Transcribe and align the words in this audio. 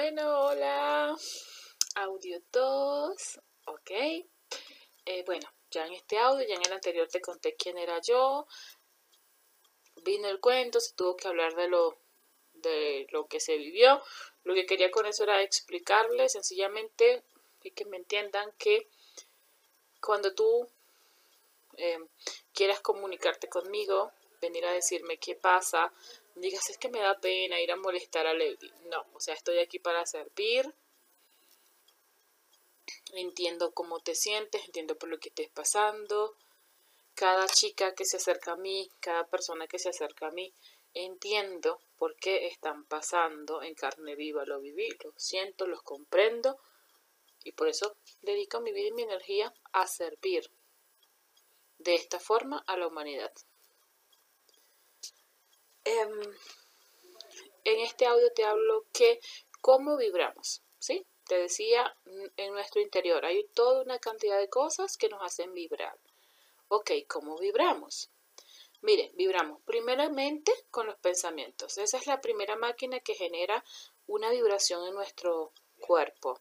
bueno, 0.00 0.42
hola. 0.42 1.16
Audio 1.96 2.40
2. 2.52 3.40
Ok. 3.66 3.90
Eh, 3.90 5.24
bueno, 5.26 5.52
ya 5.72 5.86
en 5.86 5.94
este 5.94 6.16
audio, 6.18 6.46
ya 6.46 6.54
en 6.54 6.64
el 6.64 6.72
anterior 6.72 7.08
te 7.08 7.20
conté 7.20 7.56
quién 7.56 7.76
era 7.78 8.00
yo. 8.00 8.46
Vino 10.04 10.28
el 10.28 10.38
cuento, 10.38 10.78
se 10.78 10.94
tuvo 10.94 11.16
que 11.16 11.26
hablar 11.26 11.56
de 11.56 11.66
lo, 11.66 11.98
de 12.52 13.08
lo 13.10 13.26
que 13.26 13.40
se 13.40 13.56
vivió. 13.56 14.00
Lo 14.44 14.54
que 14.54 14.66
quería 14.66 14.92
con 14.92 15.04
eso 15.04 15.24
era 15.24 15.42
explicarles 15.42 16.30
sencillamente 16.30 17.24
y 17.64 17.72
que 17.72 17.84
me 17.84 17.96
entiendan 17.96 18.52
que 18.56 18.88
cuando 20.00 20.32
tú 20.32 20.70
eh, 21.76 21.98
quieras 22.52 22.78
comunicarte 22.78 23.48
conmigo, 23.48 24.12
venir 24.40 24.64
a 24.64 24.72
decirme 24.72 25.18
qué 25.18 25.34
pasa, 25.34 25.92
digas, 26.40 26.68
es 26.70 26.78
que 26.78 26.88
me 26.88 27.00
da 27.00 27.20
pena 27.20 27.60
ir 27.60 27.70
a 27.72 27.76
molestar 27.76 28.26
a 28.26 28.34
Lady. 28.34 28.70
No, 28.90 29.06
o 29.14 29.20
sea, 29.20 29.34
estoy 29.34 29.58
aquí 29.58 29.78
para 29.78 30.04
servir. 30.06 30.74
Entiendo 33.12 33.72
cómo 33.72 34.00
te 34.00 34.14
sientes, 34.14 34.64
entiendo 34.64 34.96
por 34.96 35.08
lo 35.08 35.18
que 35.18 35.30
estés 35.30 35.50
pasando. 35.50 36.36
Cada 37.14 37.46
chica 37.48 37.94
que 37.94 38.04
se 38.04 38.18
acerca 38.18 38.52
a 38.52 38.56
mí, 38.56 38.88
cada 39.00 39.26
persona 39.26 39.66
que 39.66 39.78
se 39.78 39.88
acerca 39.88 40.28
a 40.28 40.30
mí, 40.30 40.52
entiendo 40.94 41.80
por 41.96 42.16
qué 42.16 42.46
están 42.46 42.84
pasando 42.84 43.62
en 43.62 43.74
carne 43.74 44.14
viva 44.14 44.44
lo 44.44 44.60
viví, 44.60 44.88
lo 45.04 45.12
siento, 45.16 45.66
los 45.66 45.82
comprendo 45.82 46.58
y 47.44 47.52
por 47.52 47.68
eso 47.68 47.96
dedico 48.22 48.60
mi 48.60 48.72
vida 48.72 48.88
y 48.88 48.92
mi 48.92 49.02
energía 49.02 49.52
a 49.72 49.86
servir 49.86 50.50
de 51.78 51.94
esta 51.94 52.18
forma 52.18 52.62
a 52.66 52.76
la 52.76 52.86
humanidad. 52.86 53.32
Em, 55.84 56.20
en 57.64 57.80
este 57.80 58.06
audio 58.06 58.30
te 58.32 58.44
hablo 58.44 58.84
que 58.92 59.20
cómo 59.60 59.96
vibramos, 59.96 60.62
¿sí? 60.78 61.06
Te 61.26 61.38
decía, 61.38 61.94
en 62.36 62.52
nuestro 62.52 62.80
interior 62.80 63.24
hay 63.24 63.44
toda 63.54 63.82
una 63.82 63.98
cantidad 63.98 64.38
de 64.38 64.48
cosas 64.48 64.96
que 64.96 65.08
nos 65.08 65.22
hacen 65.22 65.52
vibrar. 65.52 65.98
Ok, 66.68 66.92
¿cómo 67.06 67.38
vibramos? 67.38 68.10
Miren, 68.80 69.10
vibramos 69.16 69.60
primeramente 69.64 70.52
con 70.70 70.86
los 70.86 70.96
pensamientos. 70.96 71.78
Esa 71.78 71.98
es 71.98 72.06
la 72.06 72.20
primera 72.20 72.56
máquina 72.56 73.00
que 73.00 73.14
genera 73.14 73.64
una 74.06 74.30
vibración 74.30 74.86
en 74.86 74.94
nuestro 74.94 75.52
cuerpo. 75.80 76.40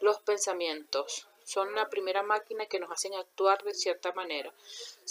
Los 0.00 0.20
pensamientos 0.20 1.26
son 1.44 1.74
la 1.74 1.88
primera 1.88 2.22
máquina 2.22 2.66
que 2.66 2.78
nos 2.78 2.90
hacen 2.90 3.14
actuar 3.14 3.62
de 3.64 3.72
cierta 3.72 4.12
manera. 4.12 4.52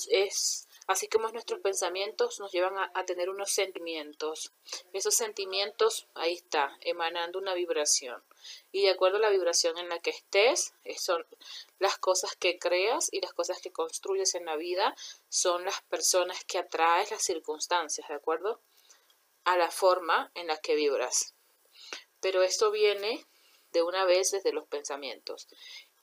Es 0.09 0.64
Así 0.88 1.08
como 1.08 1.30
nuestros 1.30 1.61
pensamientos 1.61 2.39
nos 2.39 2.52
llevan 2.52 2.78
a, 2.78 3.05
tener 3.05 3.30
unos 3.30 3.52
sentimientos. 3.52 4.53
Esos 4.94 5.16
sentimientos, 5.16 6.08
ahí 6.14 6.33
está, 6.33 6.77
emanando 6.81 7.39
una 7.39 7.55
vibración. 7.55 8.23
Y 8.72 8.83
de 8.83 8.92
acuerdo 8.92 9.17
a 9.17 9.22
la 9.22 9.31
vibración 9.31 9.80
en 9.80 9.89
la 9.89 10.00
que 10.00 10.11
estés, 10.11 10.75
son 10.97 11.25
las 11.80 11.97
cosas 11.97 12.36
que 12.36 12.59
creas 12.59 13.09
y 13.11 13.19
las 13.19 13.33
cosas 13.33 13.59
que 13.61 13.72
construyes 13.72 14.36
en 14.36 14.45
la 14.45 14.58
vida, 14.58 14.95
son 15.27 15.66
las 15.66 15.81
personas 15.83 16.44
que 16.45 16.59
atraes, 16.59 17.09
las 17.09 17.23
circunstancias, 17.23 18.08
¿de 18.08 18.14
acuerdo? 18.14 18.61
A 19.44 19.58
la 19.58 19.72
forma 19.72 20.31
en 20.36 20.47
la 20.47 20.58
que 20.58 20.75
vibras. 20.75 21.33
Pero 22.22 22.44
esto 22.44 22.70
viene 22.70 23.25
de 23.72 23.81
una 23.81 24.05
vez 24.05 24.31
desde 24.31 24.53
los 24.53 24.67
pensamientos. 24.67 25.47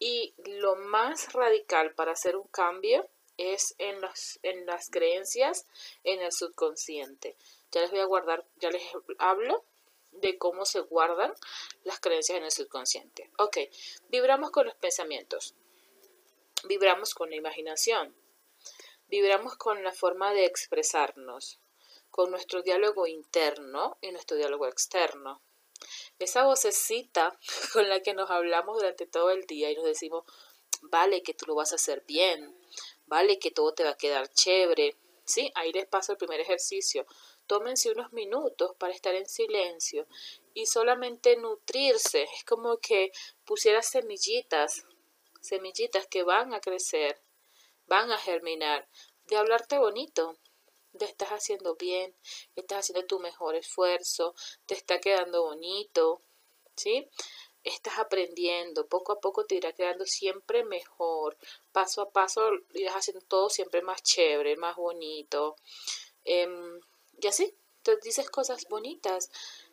Y 0.01 0.35
lo 0.45 0.75
más 0.75 1.33
radical 1.33 1.95
para 1.95 2.13
hacer 2.13 2.37
un 2.37 2.49
cambio 2.49 3.09
es 3.37 3.75
en, 3.79 4.01
las 4.01 4.39
en 4.43 4.67
las 4.67 4.91
creencias 4.91 5.67
en 6.05 6.21
el 6.21 6.33
subconsciente. 6.33 7.37
Ya 7.71 7.81
les 7.81 7.91
voy 7.91 8.01
a 8.01 8.05
guardar, 8.05 8.45
ya 8.57 8.71
les 8.71 8.83
hablo 9.19 9.65
de 10.13 10.37
cómo 10.39 10.65
se 10.65 10.81
guardan 10.81 11.33
las 11.85 12.01
creencias 12.01 12.39
en 12.39 12.45
el 12.45 12.53
subconsciente. 12.53 13.31
Ok, 13.39 13.59
vibramos 14.09 14.51
con 14.51 14.67
los 14.67 14.75
pensamientos, 14.77 15.55
vibramos 16.65 17.15
con 17.15 17.31
la 17.31 17.37
imaginación, 17.37 18.15
vibramos 19.09 19.57
con 19.57 19.83
la 19.83 19.93
forma 19.93 20.33
de 20.33 20.45
expresarnos, 20.45 21.59
con 22.11 22.31
nuestro 22.31 22.63
diálogo 22.63 23.07
interno 23.07 23.97
y 24.01 24.13
nuestro 24.13 24.37
diálogo 24.37 24.67
externo. 24.67 25.41
Esa 26.19 26.45
vocecita 26.45 27.37
con 27.73 27.89
la 27.89 28.01
que 28.01 28.15
nos 28.15 28.31
hablamos 28.31 28.77
durante 28.77 29.07
todo 29.07 29.31
el 29.31 29.47
día 29.47 29.71
y 29.71 29.75
nos 29.75 29.85
decimos, 29.85 30.25
vale, 30.83 31.23
que 31.23 31.35
tú 31.35 31.47
lo 31.47 31.55
vas 31.55 31.73
a 31.73 31.77
hacer 31.77 32.05
bien, 32.07 32.55
vale 33.13 33.39
que 33.39 33.51
todo 33.51 33.75
te 33.75 33.85
va 33.85 33.91
a 33.91 33.97
quedar 33.99 34.33
chévere. 34.33 34.97
¿Sí? 35.25 35.53
Ahí 35.55 35.71
les 35.71 35.87
paso 35.87 36.13
el 36.13 36.19
primer 36.19 36.41
ejercicio. 36.41 37.07
Tómense 37.47 37.91
unos 37.91 38.11
minutos 38.13 38.75
para 38.79 38.95
estar 38.95 39.15
en 39.15 39.29
silencio 39.29 40.07
y 40.55 40.65
solamente 40.65 41.37
nutrirse. 41.37 42.23
Es 42.23 42.45
como 42.45 42.79
que 42.79 43.13
pusieras 43.45 43.87
semillitas, 43.87 44.87
semillitas 45.43 46.07
que 46.07 46.23
van 46.23 46.55
a 46.55 46.61
crecer, 46.61 47.21
van 47.87 48.11
a 48.11 48.19
germinar, 48.19 48.89
de 49.27 49.37
hablarte 49.37 49.79
bonito, 49.79 50.39
de 50.95 51.05
estás 51.05 51.29
haciendo 51.29 51.77
bien, 51.77 52.15
estás 52.57 52.79
haciendo 52.79 53.07
tu 53.07 53.21
mejor 53.21 53.57
esfuerzo, 53.57 54.35
te 54.65 54.75
está 54.75 55.01
quedando 55.01 55.43
bonito, 55.43 56.23
¿sí? 56.77 57.09
Estás 57.65 57.99
aprendiendo, 57.99 58.87
poco 58.87 59.13
a 59.13 59.21
poco 59.21 59.45
te 59.45 59.55
irá 59.57 59.73
quedando 59.73 60.07
siempre 60.07 60.65
mejor, 60.65 61.37
paso 61.73 62.03
a 62.03 62.11
paso 62.11 62.51
irás 62.75 62.95
haciendo 62.95 63.25
todo 63.27 63.49
siempre 63.51 63.83
más 63.83 64.03
chévere, 64.03 64.57
más 64.57 64.77
bonito. 64.77 65.57
Em, 66.25 66.81
y 67.21 67.27
así, 67.27 67.55
te 67.83 67.97
dices 67.97 68.31
cosas 68.31 68.67
bonitas. 68.69 69.31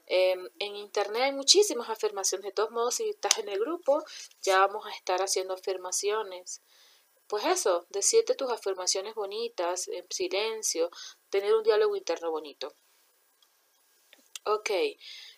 Em, 0.07 0.50
en 0.59 0.75
internet 0.75 1.23
hay 1.23 1.31
muchísimas 1.31 1.89
afirmaciones, 1.89 2.45
de 2.45 2.51
todos 2.51 2.72
modos, 2.72 2.95
si 2.95 3.09
estás 3.09 3.38
en 3.38 3.50
el 3.50 3.59
grupo, 3.59 4.03
ya 4.41 4.59
vamos 4.59 4.85
a 4.85 4.91
estar 4.91 5.21
haciendo 5.21 5.53
afirmaciones. 5.53 6.61
Pues 7.27 7.45
eso, 7.45 7.85
decirte 7.89 8.33
tus 8.35 8.51
afirmaciones 8.51 9.13
bonitas, 9.13 9.88
en 9.88 10.06
silencio, 10.09 10.89
tener 11.29 11.53
un 11.53 11.63
diálogo 11.63 11.95
interno 11.95 12.31
bonito. 12.31 12.73
Ok, 14.51 14.71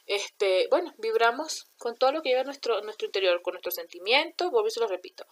este, 0.05 0.69
bueno, 0.69 0.93
vibramos 0.97 1.67
con 1.77 1.97
todo 1.97 2.13
lo 2.13 2.21
que 2.21 2.29
lleva 2.29 2.45
nuestro, 2.45 2.81
nuestro 2.81 3.07
interior, 3.07 3.41
con 3.41 3.51
nuestros 3.51 3.75
sentimientos, 3.75 4.49
vuelvo 4.51 4.69
y 4.69 4.71
se 4.71 4.79
lo 4.79 4.87
repito, 4.87 5.25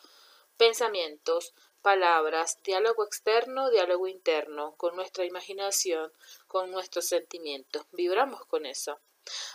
pensamientos, 0.58 1.54
palabras, 1.82 2.62
diálogo 2.62 3.06
externo, 3.06 3.70
diálogo 3.70 4.10
interno, 4.10 4.76
con 4.76 4.98
nuestra 4.98 5.24
imaginación, 5.24 6.12
con 6.46 6.72
nuestros 6.72 7.06
sentimientos, 7.06 7.86
vibramos 7.94 8.46
con 8.48 8.66
eso. 8.66 9.00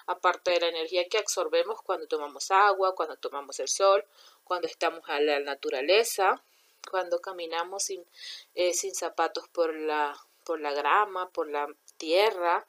Aparte 0.07 0.53
de 0.53 0.61
la 0.61 0.69
energía 0.69 1.07
que 1.11 1.19
absorbemos 1.19 1.83
cuando 1.83 2.07
tomamos 2.07 2.51
agua, 2.51 2.95
cuando 2.95 3.19
tomamos 3.19 3.61
el 3.61 3.69
sol, 3.69 4.07
cuando 4.43 4.69
estamos 4.69 5.03
a 5.07 5.21
la 5.21 5.39
naturaleza, 5.41 6.43
cuando 6.91 7.21
caminamos 7.21 7.83
sin, 7.83 8.07
eh, 8.55 8.73
sin 8.73 8.95
zapatos 8.95 9.51
por 9.51 9.75
la, 9.75 10.17
por 10.45 10.63
la 10.63 10.73
grama, 10.73 11.29
por 11.29 11.47
la 11.47 11.69
tierra, 11.99 12.67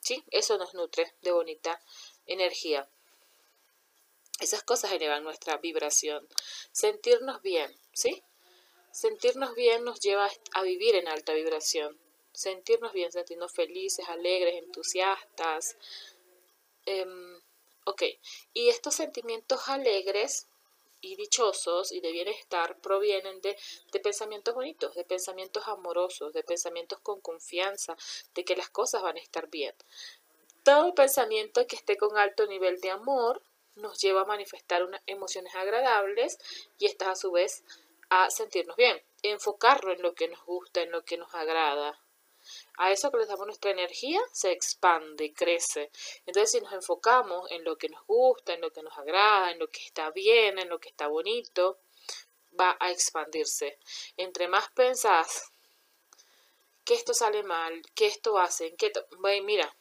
¿sí? 0.00 0.24
Eso 0.30 0.58
nos 0.58 0.74
nutre 0.74 1.14
de 1.22 1.32
bonita 1.32 1.80
energía. 2.26 2.88
Esas 4.40 4.62
cosas 4.62 4.92
elevan 4.92 5.22
nuestra 5.22 5.58
vibración. 5.58 6.26
Sentirnos 6.72 7.42
bien, 7.42 7.70
¿sí? 7.92 8.22
Sentirnos 8.90 9.54
bien 9.54 9.84
nos 9.84 10.00
lleva 10.00 10.30
a 10.54 10.62
vivir 10.62 10.94
en 10.96 11.08
alta 11.08 11.34
vibración. 11.34 12.00
Sentirnos 12.32 12.92
bien, 12.92 13.12
sentirnos 13.12 13.52
felices, 13.52 14.08
alegres, 14.08 14.54
entusiastas. 14.54 15.76
Em, 16.86 17.40
ok, 17.84 18.02
y 18.54 18.68
estos 18.68 18.94
sentimientos 18.94 19.68
alegres 19.68 20.48
y 21.00 21.16
dichosos 21.16 21.92
y 21.92 22.00
de 22.00 22.12
bienestar 22.12 22.78
provienen 22.80 23.40
de, 23.40 23.56
de, 23.92 24.00
pensamientos 24.00 24.54
bonitos, 24.54 24.94
de 24.94 25.04
pensamientos 25.04 25.66
amorosos, 25.68 26.32
de 26.32 26.42
pensamientos 26.42 27.00
con 27.00 27.20
confianza, 27.20 27.96
de 28.34 28.44
que 28.44 28.56
las 28.56 28.70
cosas 28.70 29.02
van 29.02 29.16
a 29.16 29.20
estar 29.20 29.48
bien. 29.48 29.74
Todo 30.62 30.94
pensamiento 30.94 31.66
que 31.66 31.76
esté 31.76 31.96
con 31.96 32.18
alto 32.18 32.46
nivel 32.46 32.80
de 32.80 32.90
amor 32.90 33.42
nos 33.76 33.98
lleva 33.98 34.22
a 34.22 34.26
manifestar 34.26 34.84
unas 34.84 35.02
emociones 35.06 35.54
agradables 35.54 36.38
y 36.78 36.86
estas 36.86 37.08
a 37.08 37.16
su 37.16 37.32
vez 37.32 37.64
a 38.10 38.28
sentirnos 38.30 38.76
bien, 38.76 39.00
enfocarlo 39.22 39.92
en 39.92 40.02
lo 40.02 40.14
que 40.14 40.28
nos 40.28 40.44
gusta, 40.44 40.82
en 40.82 40.90
lo 40.90 41.04
que 41.04 41.16
nos 41.16 41.34
agrada, 41.34 41.98
a 42.82 42.90
eso 42.90 43.10
que 43.10 43.18
les 43.18 43.28
damos 43.28 43.46
nuestra 43.46 43.72
energía 43.72 44.22
se 44.32 44.52
expande, 44.52 45.34
crece. 45.34 45.90
Entonces, 46.24 46.52
si 46.52 46.60
nos 46.62 46.72
enfocamos 46.72 47.50
en 47.50 47.62
lo 47.62 47.76
que 47.76 47.90
nos 47.90 48.06
gusta, 48.06 48.54
en 48.54 48.62
lo 48.62 48.72
que 48.72 48.82
nos 48.82 48.96
agrada, 48.96 49.50
en 49.50 49.58
lo 49.58 49.70
que 49.70 49.82
está 49.84 50.10
bien, 50.12 50.58
en 50.58 50.70
lo 50.70 50.80
que 50.80 50.88
está 50.88 51.06
bonito, 51.06 51.78
va 52.58 52.78
a 52.80 52.90
expandirse. 52.90 53.78
Entre 54.16 54.48
más 54.48 54.70
pensás 54.70 55.52
que 56.82 56.94
esto 56.94 57.12
sale 57.12 57.42
mal, 57.42 57.82
que 57.94 58.06
esto 58.06 58.38
hacen, 58.38 58.74
que 58.78 58.90
mira, 59.42 59.76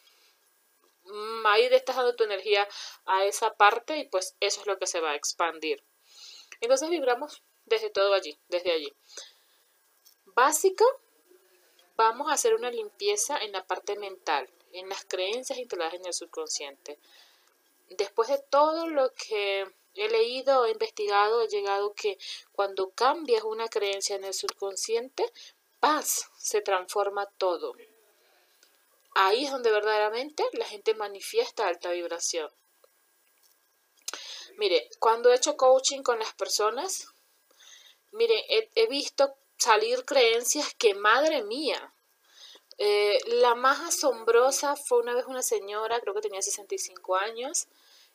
mm, 1.04 1.46
ahí 1.48 1.68
estás 1.68 1.96
dando 1.96 2.18
tu 2.18 2.25
energía 2.25 2.68
a 3.06 3.24
esa 3.24 3.56
parte 3.56 3.98
y 3.98 4.10
pues 4.10 4.36
eso 4.42 4.60
es 4.60 4.68
lo 4.68 4.78
que 4.78 4.88
se 4.88 5.00
va 5.00 5.12
a 5.12 5.16
expandir. 5.16 5.81
Entonces 6.60 6.90
vibramos 6.90 7.44
desde 7.63 7.90
todo 7.92 8.13
allí, 8.13 8.38
desde 8.50 8.74
allí. 8.74 8.94
Básico 10.25 10.86
vamos 12.00 12.31
a 12.31 12.36
hacer 12.36 12.56
una 12.56 12.72
limpieza 12.72 13.38
en 13.40 13.51
la 13.51 13.68
parte 13.68 13.98
mental, 13.98 14.50
en 14.72 14.88
las 14.88 15.04
creencias 15.04 15.60
instaladas 15.60 15.96
en 15.96 16.06
el 16.06 16.13
subconsciente. 16.13 16.98
después 17.90 18.30
de 18.30 18.38
todo 18.38 18.88
lo 18.88 19.12
que 19.16 19.68
he 19.96 20.07
leído, 20.07 20.66
he 20.66 20.72
investigado, 20.72 21.42
he 21.42 21.50
llegado 21.50 21.94
que 21.94 22.18
cuando 22.54 22.92
cambias 22.92 23.44
una 23.44 23.68
creencia 23.68 24.16
en 24.16 24.24
el 24.24 24.34
subconsciente, 24.34 25.25
paz, 25.81 26.30
se 26.38 26.62
transforma 26.62 27.25
todo. 27.38 27.74
Ahí 29.16 29.44
es 29.44 29.51
donde 29.51 29.72
verdaderamente 29.72 30.46
la 30.54 30.66
gente 30.66 30.94
manifiesta 30.94 31.68
alta 31.68 31.92
vibración. 31.92 32.50
Mire, 34.56 34.90
cuando 35.00 35.31
he 35.31 35.36
hecho 35.36 35.57
coaching 35.57 36.01
con 36.01 36.19
las 36.19 36.34
personas, 36.34 37.07
mire, 38.12 38.46
he, 38.75 38.88
visto 38.88 39.36
salir 39.60 40.06
creencias 40.06 40.74
que, 40.74 40.96
madre 40.96 41.44
mía, 41.44 41.94
eh, 42.78 43.20
la 43.26 43.56
más 43.56 43.80
asombrosa 43.82 44.76
fue 44.78 45.00
una 45.00 45.14
vez 45.14 45.26
una 45.26 45.44
señora, 45.44 46.00
creo 46.00 46.14
que 46.14 46.22
tenía 46.22 46.42
65 46.42 47.18
años, 47.18 47.68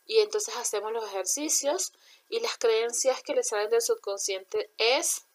y 0.07 0.19
entonces 0.19 0.57
hacemos 0.57 0.93
los 0.93 1.05
ejercicios 1.05 1.93
y 2.29 2.41
las 2.41 2.57
creencias 2.59 3.23
que 3.23 3.35
le 3.35 3.43
salen 3.43 3.71
del 3.71 3.83
subconsciente 3.83 4.71
es 4.79 5.27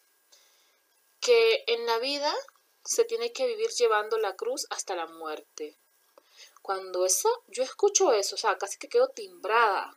que 1.20 1.64
en 1.66 1.86
la 1.86 1.98
vida 1.98 2.34
se 2.84 3.04
tiene 3.04 3.32
que 3.32 3.46
vivir 3.46 3.70
llevando 3.70 4.18
la 4.18 4.36
cruz 4.36 4.66
hasta 4.70 4.96
la 4.96 5.06
muerte. 5.06 5.76
Cuando 6.62 7.04
eso, 7.04 7.28
yo 7.48 7.62
escucho 7.62 8.12
eso, 8.12 8.34
o 8.34 8.38
sea, 8.38 8.58
casi 8.58 8.78
que 8.78 8.88
quedo 8.88 9.08
timbrada. 9.08 9.96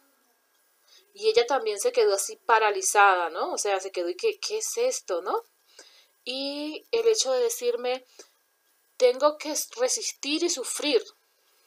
Y 1.13 1.27
ella 1.27 1.45
también 1.45 1.79
se 1.79 1.91
quedó 1.91 2.15
así 2.15 2.35
paralizada, 2.35 3.29
¿no? 3.29 3.53
O 3.53 3.57
sea, 3.57 3.79
se 3.79 3.91
quedó 3.91 4.09
y 4.09 4.15
¿qué, 4.15 4.39
qué 4.39 4.57
es 4.57 4.77
esto, 4.77 5.21
no? 5.21 5.43
Y 6.25 6.85
el 6.91 7.07
hecho 7.07 7.31
de 7.31 7.41
decirme, 7.41 8.05
tengo 8.97 9.37
que 9.37 9.53
resistir 9.77 10.43
y 10.43 10.49
sufrir. 10.49 11.03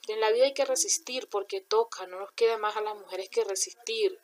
En 0.09 0.21
la 0.21 0.31
vida 0.31 0.45
hay 0.45 0.55
que 0.55 0.65
resistir 0.65 1.29
porque 1.29 1.61
toca, 1.61 2.07
no 2.07 2.21
nos 2.21 2.33
queda 2.33 2.57
más 2.59 2.77
a 2.77 2.81
las 2.81 2.95
mujeres 2.97 3.29
que 3.29 3.45
resistir. 3.45 4.19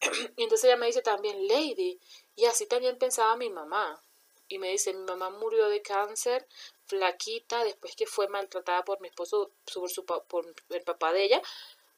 y 0.36 0.42
entonces 0.42 0.64
ella 0.64 0.76
me 0.76 0.86
dice 0.86 1.02
también, 1.02 1.46
Lady, 1.46 1.98
y 2.36 2.44
así 2.46 2.66
también 2.66 2.98
pensaba 2.98 3.36
mi 3.36 3.50
mamá. 3.50 4.02
Y 4.48 4.58
me 4.58 4.70
dice, 4.70 4.92
mi 4.92 5.04
mamá 5.04 5.30
murió 5.30 5.68
de 5.68 5.80
cáncer, 5.80 6.46
flaquita, 6.86 7.64
después 7.64 7.96
que 7.96 8.06
fue 8.06 8.28
maltratada 8.28 8.84
por 8.84 9.00
mi 9.00 9.08
esposo, 9.08 9.52
por, 9.72 9.90
su, 9.90 10.04
por 10.04 10.54
el 10.68 10.82
papá 10.82 11.12
de 11.12 11.24
ella, 11.24 11.42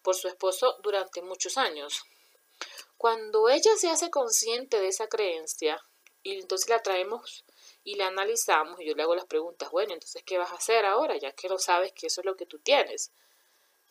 por 0.03 0.15
su 0.15 0.29
esposo 0.29 0.77
durante 0.83 1.23
muchos 1.23 1.59
años. 1.59 2.05
Cuando 2.97 3.49
ella 3.49 3.77
se 3.77 3.91
hace 3.91 4.11
consciente 4.11 4.81
de 4.81 4.89
esa 4.89 5.09
creencia, 5.09 5.83
y 6.27 6.41
entonces 6.41 6.69
la 6.69 6.83
traemos 6.83 7.45
y 7.85 7.95
la 7.95 8.09
analizamos, 8.09 8.81
y 8.81 8.87
yo 8.87 8.95
le 8.95 9.05
hago 9.05 9.15
las 9.15 9.27
preguntas, 9.27 9.71
bueno, 9.71 9.95
entonces, 9.95 10.25
¿qué 10.25 10.39
vas 10.39 10.51
a 10.51 10.57
hacer 10.57 10.85
ahora? 10.85 11.17
Ya 11.17 11.31
que 11.31 11.49
lo 11.49 11.57
sabes 11.57 11.93
que 11.93 12.09
eso 12.09 12.21
es 12.21 12.25
lo 12.25 12.37
que 12.37 12.47
tú 12.47 12.59
tienes. 12.59 13.13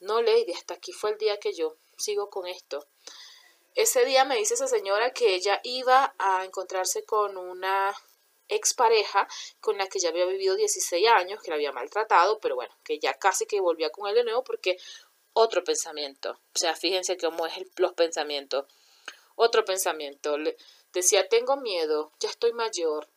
No, 0.01 0.21
Lady, 0.21 0.51
hasta 0.51 0.73
aquí 0.73 0.91
fue 0.91 1.11
el 1.11 1.17
día 1.17 1.39
que 1.39 1.53
yo 1.53 1.77
sigo 1.97 2.29
con 2.29 2.45
esto. 2.45 2.85
Ese 3.73 4.03
día 4.03 4.25
me 4.25 4.35
dice 4.35 4.55
esa 4.55 4.67
señora 4.67 5.11
que 5.11 5.33
ella 5.33 5.61
iba 5.63 6.13
a 6.17 6.43
encontrarse 6.43 7.05
con 7.05 7.37
una 7.37 7.95
expareja 8.49 9.29
con 9.61 9.77
la 9.77 9.87
que 9.87 9.99
ya 9.99 10.09
había 10.09 10.25
vivido 10.25 10.55
16 10.55 11.07
años, 11.07 11.41
que 11.41 11.51
la 11.51 11.55
había 11.55 11.71
maltratado, 11.71 12.39
pero 12.39 12.55
bueno, 12.55 12.75
que 12.83 12.99
ya 12.99 13.13
casi 13.13 13.45
que 13.45 13.61
volvía 13.61 13.91
con 13.91 14.09
él 14.09 14.15
de 14.15 14.25
nuevo 14.25 14.43
porque 14.43 14.77
otro 15.31 15.63
pensamiento. 15.63 16.31
O 16.53 16.59
sea, 16.59 16.75
fíjense 16.75 17.15
cómo 17.15 17.47
es 17.47 17.55
el, 17.55 17.71
los 17.77 17.93
pensamientos. 17.93 18.65
Otro 19.35 19.63
pensamiento. 19.63 20.37
Decía, 20.95 21.27
tengo 21.27 21.57
miedo, 21.57 22.11
ya 22.19 22.29
estoy 22.29 22.53
mayor, 22.53 23.07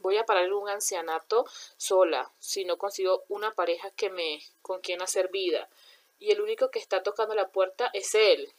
voy 0.00 0.18
a 0.18 0.26
parar 0.26 0.52
un 0.52 0.68
ancianato 0.68 1.46
sola, 1.76 2.30
si 2.38 2.64
no 2.64 2.76
consigo 2.76 3.24
una 3.28 3.54
pareja 3.54 3.90
que 3.92 4.10
me 4.10 4.42
con 4.60 4.80
quien 4.80 5.00
hacer 5.00 5.28
vida. 5.30 5.68
Y 6.18 6.32
el 6.32 6.40
único 6.40 6.70
que 6.70 6.78
está 6.78 7.02
tocando 7.02 7.34
la 7.34 7.48
puerta 7.48 7.88
es 7.94 8.14
él. 8.14 8.52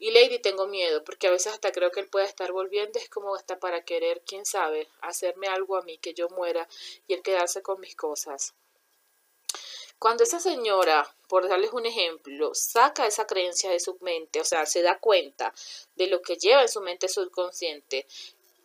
Y 0.00 0.10
Lady 0.12 0.38
tengo 0.38 0.66
miedo, 0.66 1.04
porque 1.04 1.26
a 1.26 1.30
veces 1.30 1.52
hasta 1.52 1.72
creo 1.72 1.90
que 1.90 2.00
él 2.00 2.08
puede 2.08 2.26
estar 2.26 2.52
volviendo, 2.52 2.98
es 2.98 3.08
como 3.08 3.34
hasta 3.34 3.58
para 3.58 3.84
querer, 3.84 4.22
quién 4.26 4.46
sabe, 4.46 4.88
hacerme 5.00 5.48
algo 5.48 5.76
a 5.76 5.82
mí, 5.82 5.98
que 5.98 6.14
yo 6.14 6.28
muera 6.30 6.68
y 7.06 7.14
él 7.14 7.22
quedarse 7.22 7.62
con 7.62 7.80
mis 7.80 7.96
cosas. 7.96 8.54
Cuando 9.98 10.22
esa 10.22 10.40
señora, 10.40 11.12
por 11.28 11.48
darles 11.48 11.72
un 11.72 11.86
ejemplo, 11.86 12.54
saca 12.54 13.06
esa 13.06 13.26
creencia 13.26 13.70
de 13.70 13.80
su 13.80 13.98
mente, 14.00 14.40
o 14.40 14.44
sea, 14.44 14.64
se 14.66 14.82
da 14.82 14.98
cuenta 14.98 15.52
de 15.96 16.06
lo 16.06 16.22
que 16.22 16.36
lleva 16.36 16.62
en 16.62 16.68
su 16.68 16.80
mente 16.80 17.08
subconsciente 17.08 18.06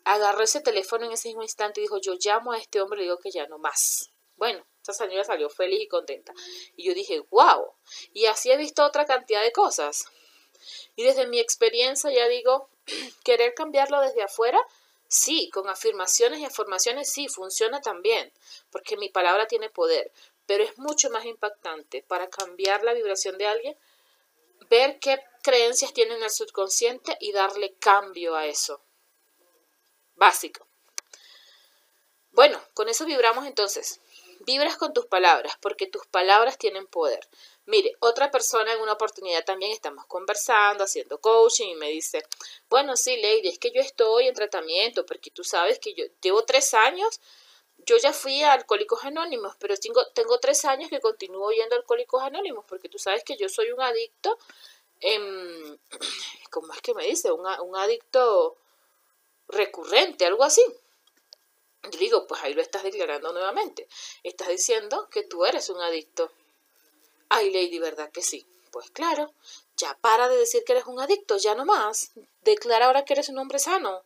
agarró 0.05 0.43
ese 0.43 0.61
teléfono 0.61 1.05
en 1.05 1.13
ese 1.13 1.29
mismo 1.29 1.43
instante 1.43 1.79
y 1.79 1.83
dijo, 1.83 1.97
yo 1.99 2.15
llamo 2.19 2.51
a 2.51 2.57
este 2.57 2.81
hombre 2.81 3.01
y 3.01 3.03
digo 3.03 3.17
que 3.17 3.31
ya 3.31 3.47
no 3.47 3.57
más. 3.57 4.11
Bueno, 4.37 4.65
esa 4.81 4.93
señora 4.93 5.23
salió 5.23 5.49
feliz 5.49 5.81
y 5.81 5.87
contenta. 5.87 6.33
Y 6.75 6.85
yo 6.85 6.93
dije, 6.93 7.19
wow. 7.29 7.73
Y 8.13 8.25
así 8.25 8.51
he 8.51 8.57
visto 8.57 8.83
otra 8.83 9.05
cantidad 9.05 9.41
de 9.41 9.51
cosas. 9.51 10.05
Y 10.95 11.03
desde 11.03 11.27
mi 11.27 11.39
experiencia 11.39 12.11
ya 12.11 12.27
digo, 12.27 12.69
querer 13.23 13.53
cambiarlo 13.53 14.01
desde 14.01 14.23
afuera, 14.23 14.59
sí, 15.07 15.49
con 15.51 15.69
afirmaciones 15.69 16.39
y 16.39 16.45
afirmaciones 16.45 17.11
sí, 17.11 17.27
funciona 17.27 17.81
también, 17.81 18.31
porque 18.71 18.97
mi 18.97 19.09
palabra 19.09 19.47
tiene 19.47 19.69
poder. 19.69 20.11
Pero 20.45 20.63
es 20.63 20.77
mucho 20.77 21.09
más 21.09 21.25
impactante 21.25 22.03
para 22.03 22.29
cambiar 22.29 22.83
la 22.83 22.93
vibración 22.93 23.37
de 23.37 23.47
alguien, 23.47 23.77
ver 24.69 24.99
qué 24.99 25.19
creencias 25.41 25.93
tiene 25.93 26.15
en 26.15 26.23
el 26.23 26.31
subconsciente 26.31 27.17
y 27.19 27.31
darle 27.31 27.75
cambio 27.79 28.35
a 28.35 28.45
eso 28.45 28.83
básico. 30.15 30.67
Bueno, 32.31 32.61
con 32.73 32.89
eso 32.89 33.05
vibramos 33.05 33.45
entonces. 33.45 33.99
Vibras 34.45 34.77
con 34.77 34.93
tus 34.93 35.05
palabras, 35.05 35.57
porque 35.61 35.87
tus 35.87 36.05
palabras 36.07 36.57
tienen 36.57 36.87
poder. 36.87 37.27
Mire, 37.65 37.93
otra 37.99 38.29
persona 38.29 38.73
en 38.73 38.81
una 38.81 38.93
oportunidad 38.93 39.45
también 39.45 39.71
estamos 39.71 40.05
conversando, 40.05 40.83
haciendo 40.83 41.21
coaching 41.21 41.69
y 41.69 41.75
me 41.75 41.89
dice, 41.89 42.25
bueno, 42.69 42.97
sí, 42.97 43.15
Lady, 43.21 43.47
es 43.47 43.59
que 43.59 43.71
yo 43.71 43.79
estoy 43.79 44.27
en 44.27 44.33
tratamiento, 44.33 45.05
porque 45.05 45.31
tú 45.31 45.43
sabes 45.43 45.79
que 45.79 45.93
yo 45.93 46.03
llevo 46.21 46.43
tres 46.43 46.73
años, 46.73 47.21
yo 47.85 47.97
ya 47.97 48.13
fui 48.13 48.41
a 48.43 48.53
Alcohólicos 48.53 49.03
Anónimos, 49.03 49.55
pero 49.59 49.75
tengo, 49.77 50.39
tres 50.39 50.65
años 50.65 50.89
que 50.89 50.99
continúo 50.99 51.51
yendo 51.51 51.75
a 51.75 51.79
Alcohólicos 51.79 52.21
Anónimos, 52.23 52.65
porque 52.67 52.89
tú 52.89 52.97
sabes 52.97 53.23
que 53.23 53.37
yo 53.37 53.49
soy 53.49 53.71
un 53.71 53.81
adicto, 53.81 54.37
en, 55.01 55.79
¿cómo 56.51 56.73
es 56.73 56.81
que 56.81 56.93
me 56.93 57.05
dice? 57.05 57.31
Un, 57.31 57.45
un 57.45 57.75
adicto 57.75 58.57
recurrente, 59.47 60.25
algo 60.25 60.43
así. 60.43 60.63
Yo 61.83 61.99
digo, 61.99 62.27
pues 62.27 62.41
ahí 62.43 62.53
lo 62.53 62.61
estás 62.61 62.83
declarando 62.83 63.33
nuevamente. 63.33 63.87
Estás 64.23 64.47
diciendo 64.47 65.09
que 65.09 65.23
tú 65.23 65.45
eres 65.45 65.69
un 65.69 65.81
adicto. 65.81 66.31
Ay, 67.29 67.51
Lady, 67.51 67.79
¿verdad 67.79 68.09
que 68.11 68.21
sí? 68.21 68.45
Pues 68.71 68.89
claro, 68.91 69.33
ya 69.75 69.97
para 69.99 70.29
de 70.29 70.37
decir 70.37 70.63
que 70.63 70.73
eres 70.73 70.85
un 70.85 70.99
adicto, 70.99 71.37
ya 71.37 71.55
no 71.55 71.65
más. 71.65 72.11
Declara 72.41 72.85
ahora 72.85 73.03
que 73.05 73.13
eres 73.13 73.29
un 73.29 73.37
hombre 73.37 73.59
sano. 73.59 74.03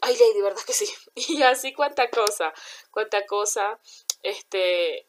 Ay, 0.00 0.16
Lady, 0.16 0.40
¿verdad 0.40 0.62
que 0.64 0.72
sí? 0.72 0.86
Y 1.14 1.42
así 1.42 1.72
cuánta 1.72 2.08
cosa, 2.10 2.52
cuánta 2.90 3.26
cosa, 3.26 3.78
este, 4.22 5.06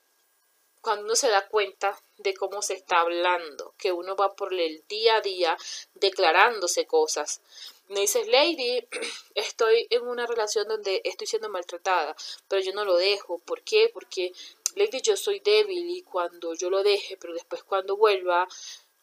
cuando 0.81 1.05
uno 1.05 1.15
se 1.15 1.29
da 1.29 1.47
cuenta 1.47 2.01
de 2.17 2.33
cómo 2.33 2.61
se 2.61 2.73
está 2.73 3.01
hablando, 3.01 3.73
que 3.77 3.91
uno 3.91 4.15
va 4.15 4.35
por 4.35 4.53
el 4.53 4.83
día 4.87 5.17
a 5.17 5.21
día 5.21 5.57
declarándose 5.95 6.85
cosas. 6.85 7.41
Me 7.89 8.01
dices, 8.01 8.27
Lady, 8.27 8.87
estoy 9.35 9.87
en 9.89 10.07
una 10.07 10.25
relación 10.25 10.67
donde 10.67 11.01
estoy 11.03 11.27
siendo 11.27 11.49
maltratada, 11.49 12.15
pero 12.47 12.61
yo 12.61 12.71
no 12.73 12.85
lo 12.85 12.95
dejo. 12.95 13.39
¿Por 13.39 13.63
qué? 13.63 13.89
Porque, 13.93 14.31
Lady, 14.75 15.01
yo 15.01 15.17
soy 15.17 15.39
débil 15.41 15.89
y 15.89 16.03
cuando 16.03 16.53
yo 16.53 16.69
lo 16.69 16.83
deje, 16.83 17.17
pero 17.17 17.33
después 17.33 17.63
cuando 17.63 17.97
vuelva, 17.97 18.47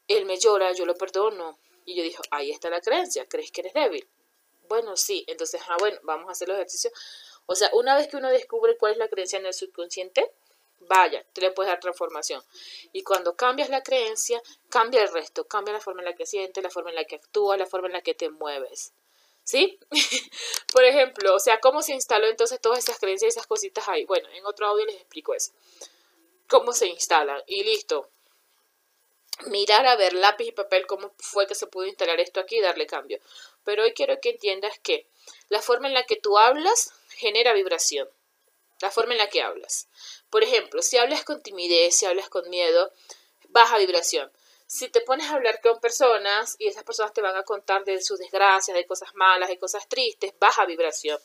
él 0.08 0.24
me 0.24 0.38
llora, 0.38 0.72
yo 0.72 0.86
lo 0.86 0.94
perdono. 0.94 1.58
Y 1.86 1.96
yo 1.96 2.02
dije, 2.02 2.18
ahí 2.30 2.50
está 2.50 2.70
la 2.70 2.80
creencia, 2.80 3.26
¿crees 3.28 3.50
que 3.50 3.60
eres 3.60 3.74
débil? 3.74 4.08
Bueno, 4.68 4.96
sí, 4.96 5.24
entonces, 5.28 5.60
ah, 5.68 5.76
bueno, 5.78 5.98
vamos 6.02 6.28
a 6.28 6.32
hacer 6.32 6.48
los 6.48 6.56
ejercicios. 6.56 6.92
O 7.46 7.54
sea, 7.54 7.70
una 7.74 7.94
vez 7.96 8.08
que 8.08 8.16
uno 8.16 8.30
descubre 8.30 8.76
cuál 8.76 8.92
es 8.92 8.98
la 8.98 9.08
creencia 9.08 9.38
en 9.38 9.46
el 9.46 9.54
subconsciente, 9.54 10.32
vaya, 10.80 11.24
te 11.32 11.40
le 11.40 11.50
puedes 11.52 11.70
dar 11.70 11.80
transformación. 11.80 12.42
Y 12.92 13.02
cuando 13.02 13.36
cambias 13.36 13.68
la 13.68 13.82
creencia, 13.82 14.42
cambia 14.68 15.02
el 15.02 15.12
resto, 15.12 15.44
cambia 15.44 15.74
la 15.74 15.80
forma 15.80 16.02
en 16.02 16.06
la 16.06 16.14
que 16.14 16.26
sientes, 16.26 16.62
la 16.62 16.70
forma 16.70 16.90
en 16.90 16.96
la 16.96 17.04
que 17.04 17.16
actúas, 17.16 17.58
la 17.58 17.66
forma 17.66 17.88
en 17.88 17.94
la 17.94 18.02
que 18.02 18.14
te 18.14 18.30
mueves. 18.30 18.92
¿Sí? 19.42 19.78
Por 20.72 20.84
ejemplo, 20.84 21.34
o 21.34 21.38
sea, 21.38 21.60
¿cómo 21.60 21.82
se 21.82 21.92
instaló 21.92 22.26
entonces 22.26 22.60
todas 22.60 22.78
esas 22.78 22.98
creencias 22.98 23.28
y 23.28 23.36
esas 23.36 23.46
cositas 23.46 23.88
ahí? 23.88 24.04
Bueno, 24.06 24.28
en 24.30 24.46
otro 24.46 24.66
audio 24.66 24.86
les 24.86 24.96
explico 24.96 25.34
eso. 25.34 25.52
¿Cómo 26.48 26.72
se 26.72 26.86
instalan? 26.86 27.42
Y 27.46 27.62
listo. 27.62 28.10
Mirar 29.46 29.86
a 29.86 29.96
ver 29.96 30.12
lápiz 30.14 30.46
y 30.46 30.52
papel 30.52 30.86
cómo 30.86 31.12
fue 31.18 31.46
que 31.46 31.54
se 31.54 31.66
pudo 31.66 31.86
instalar 31.86 32.20
esto 32.20 32.40
aquí 32.40 32.58
y 32.58 32.60
darle 32.60 32.86
cambio. 32.86 33.20
Pero 33.64 33.82
hoy 33.82 33.92
quiero 33.92 34.20
que 34.20 34.30
entiendas 34.30 34.78
que 34.78 35.06
la 35.48 35.60
forma 35.60 35.88
en 35.88 35.94
la 35.94 36.04
que 36.04 36.16
tú 36.16 36.38
hablas 36.38 36.92
genera 37.08 37.52
vibración 37.52 38.08
la 38.80 38.90
forma 38.90 39.12
en 39.12 39.18
la 39.18 39.28
que 39.28 39.42
hablas. 39.42 39.88
Por 40.30 40.42
ejemplo, 40.42 40.82
si 40.82 40.98
hablas 40.98 41.24
con 41.24 41.42
timidez, 41.42 41.96
si 41.96 42.06
hablas 42.06 42.28
con 42.28 42.48
miedo, 42.50 42.92
baja 43.48 43.78
vibración. 43.78 44.30
Si 44.66 44.88
te 44.88 45.00
pones 45.00 45.26
a 45.30 45.34
hablar 45.34 45.60
con 45.60 45.80
personas 45.80 46.56
y 46.58 46.68
esas 46.68 46.84
personas 46.84 47.12
te 47.12 47.22
van 47.22 47.36
a 47.36 47.44
contar 47.44 47.84
de 47.84 48.02
sus 48.02 48.18
desgracias, 48.18 48.76
de 48.76 48.86
cosas 48.86 49.14
malas, 49.14 49.48
de 49.48 49.58
cosas 49.58 49.88
tristes, 49.88 50.34
baja 50.38 50.66
vibración. 50.66 51.18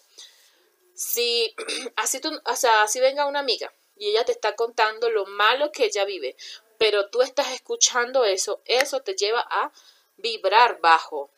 Si 0.93 1.53
así 1.95 2.19
tú, 2.19 2.29
o 2.45 2.55
sea, 2.55 2.85
venga 2.95 3.25
una 3.25 3.39
amiga 3.39 3.73
y 3.97 4.09
ella 4.09 4.23
te 4.23 4.31
está 4.31 4.55
contando 4.55 5.09
lo 5.09 5.25
malo 5.25 5.71
que 5.71 5.85
ella 5.85 6.05
vive, 6.05 6.35
pero 6.79 7.09
tú 7.09 7.21
estás 7.21 7.51
escuchando 7.51 8.23
eso, 8.23 8.61
eso 8.65 9.01
te 9.01 9.13
lleva 9.13 9.45
a 9.51 9.71
vibrar 10.15 10.79
bajo 10.79 11.29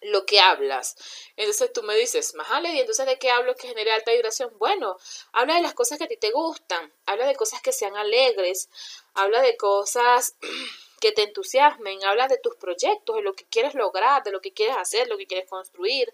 lo 0.00 0.24
que 0.24 0.40
hablas. 0.40 0.96
Entonces 1.36 1.72
tú 1.72 1.82
me 1.82 1.94
dices, 1.94 2.34
Majale, 2.34 2.72
¿y 2.72 2.80
entonces 2.80 3.04
de 3.06 3.18
qué 3.18 3.30
hablo 3.30 3.54
que 3.54 3.68
genere 3.68 3.92
alta 3.92 4.12
vibración? 4.12 4.50
Bueno, 4.58 4.96
habla 5.32 5.56
de 5.56 5.62
las 5.62 5.74
cosas 5.74 5.98
que 5.98 6.04
a 6.04 6.08
ti 6.08 6.16
te 6.16 6.30
gustan, 6.30 6.90
habla 7.04 7.26
de 7.26 7.36
cosas 7.36 7.60
que 7.60 7.72
sean 7.72 7.96
alegres, 7.96 8.70
habla 9.12 9.42
de 9.42 9.58
cosas 9.58 10.36
que 11.00 11.12
te 11.12 11.22
entusiasmen, 11.24 12.02
habla 12.04 12.28
de 12.28 12.38
tus 12.38 12.56
proyectos, 12.56 13.16
de 13.16 13.22
lo 13.22 13.34
que 13.34 13.44
quieres 13.44 13.74
lograr, 13.74 14.22
de 14.22 14.32
lo 14.32 14.40
que 14.40 14.54
quieres 14.54 14.76
hacer, 14.78 15.06
lo 15.06 15.18
que 15.18 15.26
quieres 15.26 15.48
construir, 15.50 16.10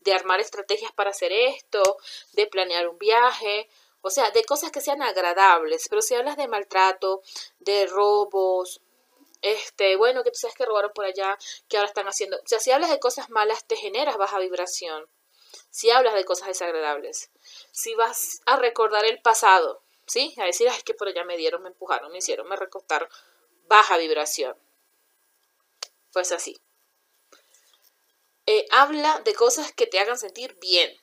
de 0.00 0.12
armar 0.12 0.40
estrategias 0.40 0.92
para 0.92 1.10
hacer 1.10 1.32
esto, 1.32 1.96
de 2.32 2.46
planear 2.46 2.88
un 2.88 2.98
viaje, 2.98 3.70
o 4.06 4.10
sea, 4.10 4.30
de 4.30 4.44
cosas 4.44 4.70
que 4.70 4.80
sean 4.80 5.02
agradables, 5.02 5.88
pero 5.88 6.00
si 6.00 6.14
hablas 6.14 6.36
de 6.36 6.46
maltrato, 6.46 7.22
de 7.58 7.86
robos, 7.88 8.80
este, 9.42 9.96
bueno, 9.96 10.22
que 10.22 10.30
tú 10.30 10.38
sabes 10.38 10.56
que 10.56 10.64
robaron 10.64 10.92
por 10.94 11.04
allá, 11.04 11.36
que 11.68 11.76
ahora 11.76 11.88
están 11.88 12.06
haciendo, 12.06 12.36
o 12.36 12.46
sea, 12.46 12.60
si 12.60 12.70
hablas 12.70 12.90
de 12.90 13.00
cosas 13.00 13.30
malas, 13.30 13.66
te 13.66 13.74
generas 13.74 14.16
baja 14.16 14.38
vibración. 14.38 15.08
Si 15.70 15.90
hablas 15.90 16.14
de 16.14 16.24
cosas 16.24 16.48
desagradables, 16.48 17.30
si 17.72 17.94
vas 17.96 18.42
a 18.46 18.56
recordar 18.56 19.04
el 19.04 19.20
pasado, 19.20 19.82
¿sí? 20.06 20.34
A 20.38 20.44
decir, 20.44 20.68
es 20.68 20.84
que 20.84 20.94
por 20.94 21.08
allá 21.08 21.24
me 21.24 21.36
dieron, 21.36 21.62
me 21.62 21.70
empujaron, 21.70 22.12
me 22.12 22.18
hicieron, 22.18 22.48
me 22.48 22.56
recostaron, 22.56 23.08
baja 23.66 23.96
vibración. 23.96 24.56
Pues 26.12 26.30
así. 26.30 26.56
Eh, 28.46 28.66
habla 28.70 29.20
de 29.24 29.34
cosas 29.34 29.72
que 29.72 29.88
te 29.88 29.98
hagan 29.98 30.18
sentir 30.18 30.56
bien 30.60 30.96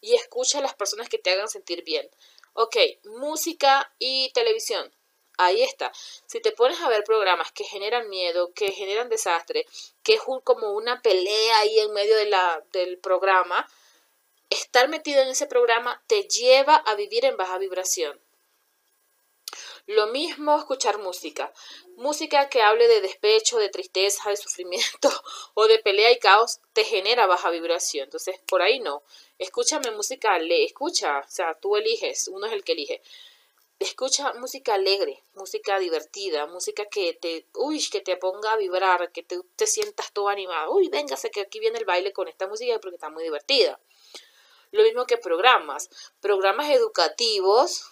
y 0.00 0.14
escucha 0.14 0.58
a 0.58 0.62
las 0.62 0.74
personas 0.74 1.08
que 1.08 1.18
te 1.18 1.30
hagan 1.30 1.48
sentir 1.48 1.84
bien. 1.84 2.08
Ok, 2.52 2.76
música 3.04 3.92
y 3.98 4.32
televisión. 4.32 4.92
Ahí 5.38 5.62
está. 5.62 5.90
Si 6.26 6.40
te 6.40 6.52
pones 6.52 6.80
a 6.80 6.88
ver 6.88 7.02
programas 7.04 7.50
que 7.52 7.64
generan 7.64 8.10
miedo, 8.10 8.52
que 8.52 8.72
generan 8.72 9.08
desastre, 9.08 9.64
que 10.02 10.14
es 10.14 10.20
como 10.44 10.72
una 10.72 11.00
pelea 11.00 11.58
ahí 11.60 11.78
en 11.78 11.92
medio 11.92 12.14
de 12.16 12.26
la, 12.26 12.62
del 12.72 12.98
programa, 12.98 13.66
estar 14.50 14.88
metido 14.88 15.22
en 15.22 15.28
ese 15.28 15.46
programa 15.46 16.02
te 16.06 16.24
lleva 16.24 16.74
a 16.74 16.94
vivir 16.94 17.24
en 17.24 17.36
baja 17.36 17.56
vibración. 17.56 18.20
Lo 19.86 20.08
mismo 20.08 20.56
escuchar 20.58 20.98
música. 20.98 21.52
Música 21.96 22.48
que 22.48 22.62
hable 22.62 22.88
de 22.88 23.00
despecho, 23.00 23.58
de 23.58 23.68
tristeza, 23.68 24.30
de 24.30 24.36
sufrimiento 24.36 25.10
o 25.54 25.66
de 25.66 25.78
pelea 25.78 26.12
y 26.12 26.18
caos 26.18 26.60
te 26.72 26.84
genera 26.84 27.26
baja 27.26 27.50
vibración. 27.50 28.04
Entonces, 28.04 28.40
por 28.46 28.62
ahí 28.62 28.80
no. 28.80 29.02
Escúchame 29.38 29.90
música, 29.90 30.38
le 30.38 30.64
escucha, 30.64 31.20
o 31.20 31.30
sea, 31.30 31.54
tú 31.54 31.76
eliges, 31.76 32.28
uno 32.28 32.46
es 32.46 32.52
el 32.52 32.64
que 32.64 32.72
elige. 32.72 33.02
Escucha 33.78 34.34
música 34.34 34.74
alegre, 34.74 35.24
música 35.32 35.78
divertida, 35.78 36.46
música 36.46 36.84
que 36.84 37.14
te, 37.14 37.46
uy, 37.54 37.82
que 37.90 38.02
te 38.02 38.18
ponga 38.18 38.52
a 38.52 38.56
vibrar, 38.56 39.10
que 39.10 39.22
te, 39.22 39.40
te 39.56 39.66
sientas 39.66 40.12
todo 40.12 40.28
animado. 40.28 40.74
Uy, 40.74 40.88
véngase 40.88 41.30
que 41.30 41.40
aquí 41.40 41.60
viene 41.60 41.78
el 41.78 41.86
baile 41.86 42.12
con 42.12 42.28
esta 42.28 42.46
música 42.46 42.78
porque 42.78 42.96
está 42.96 43.08
muy 43.08 43.22
divertida. 43.22 43.80
Lo 44.72 44.82
mismo 44.82 45.06
que 45.06 45.16
programas, 45.16 45.88
programas 46.20 46.68
educativos 46.70 47.90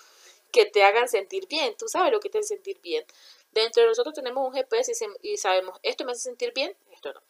que 0.53 0.67
te 0.67 0.85
hagan 0.85 1.09
sentir 1.09 1.47
bien. 1.49 1.77
Tú 1.77 1.89
sabes 1.89 2.13
lo 2.13 2.21
que 2.21 2.31
te 2.31 2.39
hace 2.39 2.49
sentir 2.49 2.81
bien. 2.81 3.05
Dentro 3.53 3.83
de 3.83 3.89
nosotros 3.89 4.15
tenemos 4.15 4.47
un 4.47 4.53
GPS 4.53 4.93
y, 5.23 5.37
sabemos, 5.37 5.79
esto 5.83 6.05
me 6.05 6.13
hace 6.13 6.23
sentir 6.23 6.53
bien, 6.53 6.77
esto 6.93 7.13
no. 7.13 7.23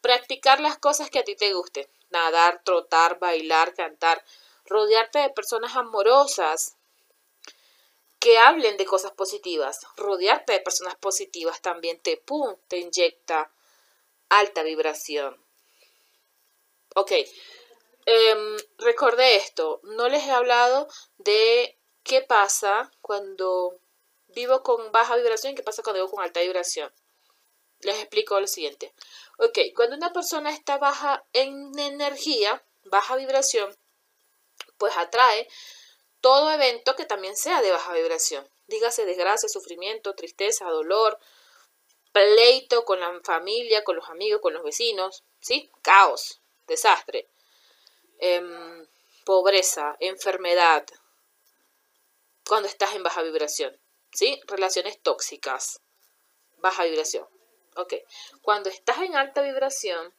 Practicar 0.00 0.60
las 0.60 0.78
cosas 0.78 1.10
que 1.10 1.18
a 1.18 1.24
ti 1.24 1.34
te 1.34 1.52
gusten. 1.52 1.88
Nadar, 2.10 2.62
trotar, 2.64 3.18
bailar, 3.18 3.74
cantar. 3.74 4.24
Rodearte 4.66 5.18
de 5.18 5.30
personas 5.30 5.76
amorosas 5.76 6.76
que 8.18 8.38
hablen 8.38 8.76
de 8.76 8.84
cosas 8.84 9.12
positivas. 9.12 9.80
Rodearte 9.96 10.52
de 10.52 10.60
personas 10.60 10.94
positivas 10.96 11.60
también 11.62 11.98
te, 12.00 12.16
pum, 12.16 12.56
te 12.68 12.78
inyecta 12.78 13.50
alta 14.28 14.62
vibración. 14.62 15.42
Ok, 16.94 17.12
eh, 18.06 18.56
recordé 18.78 19.36
esto. 19.36 19.80
No 19.84 20.08
les 20.08 20.24
he 20.24 20.30
hablado 20.30 20.86
de 21.18 21.78
qué 22.04 22.22
pasa 22.22 22.90
cuando 23.00 23.78
vivo 24.28 24.62
con 24.62 24.92
baja 24.92 25.16
vibración 25.16 25.52
y 25.52 25.56
qué 25.56 25.62
pasa 25.62 25.82
cuando 25.82 26.02
vivo 26.02 26.10
con 26.10 26.24
alta 26.24 26.40
vibración. 26.40 26.92
Les 27.80 27.98
explico 27.98 28.38
lo 28.40 28.46
siguiente. 28.46 28.94
Ok, 29.38 29.58
cuando 29.74 29.96
una 29.96 30.12
persona 30.12 30.50
está 30.50 30.78
baja 30.78 31.24
en 31.32 31.78
energía, 31.78 32.64
baja 32.84 33.16
vibración, 33.16 33.76
pues 34.78 34.96
atrae 34.96 35.48
todo 36.20 36.50
evento 36.50 36.94
que 36.94 37.04
también 37.04 37.36
sea 37.36 37.60
de 37.60 37.72
baja 37.72 37.92
vibración. 37.92 38.48
Dígase 38.68 39.04
desgracia, 39.04 39.48
sufrimiento, 39.48 40.14
tristeza, 40.14 40.66
dolor, 40.66 41.18
pleito 42.12 42.84
con 42.84 43.00
la 43.00 43.20
familia, 43.24 43.82
con 43.84 43.96
los 43.96 44.08
amigos, 44.08 44.40
con 44.40 44.54
los 44.54 44.62
vecinos, 44.62 45.24
¿sí? 45.40 45.70
Caos, 45.82 46.40
desastre, 46.66 47.28
em, 48.18 48.86
pobreza, 49.24 49.96
enfermedad, 49.98 50.86
cuando 52.46 52.68
estás 52.68 52.94
en 52.94 53.02
baja 53.02 53.22
vibración. 53.22 53.78
¿sí? 54.12 54.40
Relaciones 54.46 55.00
tóxicas, 55.02 55.80
baja 56.58 56.84
vibración. 56.84 57.26
Ok, 57.76 57.94
cuando 58.42 58.68
estás 58.68 58.98
en 58.98 59.16
alta 59.16 59.40
vibración, 59.40 60.14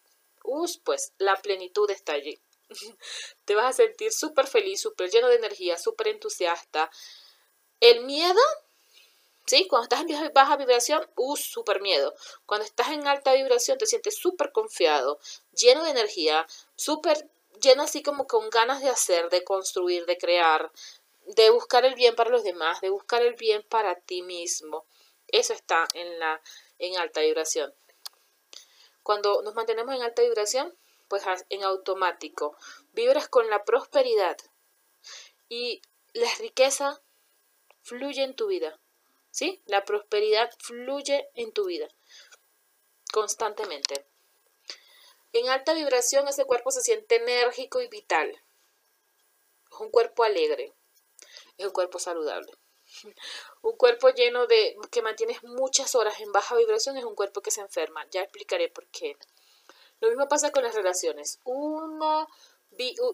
pues 0.84 1.13
la 1.18 1.36
plenitud 1.36 1.89
está 1.92 2.13
allí. 2.13 2.42
Te 3.46 3.56
vas 3.56 3.65
a 3.65 3.84
sentir 3.84 4.12
súper 4.12 4.48
feliz, 4.48 4.82
súper 4.82 5.10
lleno 5.12 5.27
de 5.27 5.36
energía, 5.36 5.77
súper 5.77 6.08
entusiasta. 6.08 6.89
El 7.80 8.06
miedo, 8.06 8.42
¿sí? 9.46 9.68
Cuando 9.68 9.84
estás 9.84 10.01
en 10.01 10.34
baja 10.34 10.58
vibración, 10.58 11.08
uh, 11.15 11.36
súper 11.36 11.82
miedo. 11.82 12.15
Cuando 12.46 12.65
estás 12.65 12.89
en 12.89 13.08
alta 13.08 13.34
vibración, 13.34 13.77
te 13.77 13.86
sientes 13.86 14.18
súper 14.18 14.51
confiado, 14.51 15.20
lleno 15.51 15.84
de 15.84 15.92
energía, 15.92 16.48
súper 16.75 17.30
lleno 17.62 17.84
así 17.84 18.01
como 18.01 18.25
con 18.25 18.50
ganas 18.50 18.82
de 18.82 18.89
hacer, 18.89 19.30
de 19.30 19.44
construir, 19.44 20.06
de 20.08 20.18
crear, 20.18 20.72
de 21.25 21.50
buscar 21.50 21.86
el 21.86 21.96
bien 21.96 22.15
para 22.15 22.30
los 22.30 22.44
demás, 22.44 22.82
de 22.82 22.89
buscar 22.89 23.22
el 23.22 23.36
bien 23.36 23.63
para 23.63 23.96
ti 23.96 24.22
mismo. 24.22 24.86
Eso 25.27 25.53
está 25.53 25.88
en 25.94 26.20
la 26.20 26.42
en 26.80 26.98
alta 26.98 27.22
vibración. 27.22 27.74
Cuando 29.03 29.42
nos 29.42 29.56
mantenemos 29.56 29.96
en 29.96 30.01
alta 30.01 30.22
vibración, 30.22 30.77
pues 31.08 31.24
en 31.50 31.63
automático 31.63 32.58
vibras 32.94 33.27
con 33.27 33.50
la 33.50 33.63
prosperidad 33.63 34.38
y 35.50 35.82
la 36.13 36.34
riqueza 36.39 37.01
fluye 37.82 38.24
en 38.24 38.36
tu 38.36 38.48
vida. 38.48 38.80
¿Sí? 39.32 39.63
La 39.65 39.84
prosperidad 39.84 40.51
fluye 40.60 41.27
en 41.34 41.51
tu 41.53 41.65
vida 41.65 41.88
constantemente. 43.13 44.06
En 45.34 45.48
alta 45.50 45.74
vibración 45.74 46.27
ese 46.27 46.46
cuerpo 46.46 46.72
se 46.72 46.82
siente 46.82 47.15
enérgico 47.15 47.80
y 47.80 47.88
vital. 47.88 48.42
Es 49.72 49.80
un 49.80 49.89
cuerpo 49.92 50.24
alegre, 50.24 50.74
es 51.57 51.65
un 51.65 51.72
cuerpo 51.72 52.00
saludable. 52.00 52.51
Un 53.62 53.75
cuerpo 53.77 54.10
lleno 54.10 54.45
de 54.45 54.75
que 54.91 55.01
mantienes 55.01 55.41
muchas 55.43 55.95
horas 55.95 56.19
en 56.19 56.31
baja 56.31 56.55
vibración 56.55 56.98
es 56.98 57.05
un 57.05 57.15
cuerpo 57.15 57.41
que 57.41 57.51
se 57.51 57.62
enferma. 57.62 58.05
Ya 58.12 58.22
explicaré 58.22 58.69
por 58.69 58.88
qué. 58.88 59.17
Lo 60.00 60.10
mismo 60.10 60.27
pasa 60.27 60.51
con 60.51 60.63
las 60.63 60.75
relaciones. 60.75 61.39
Uno, 61.43 62.27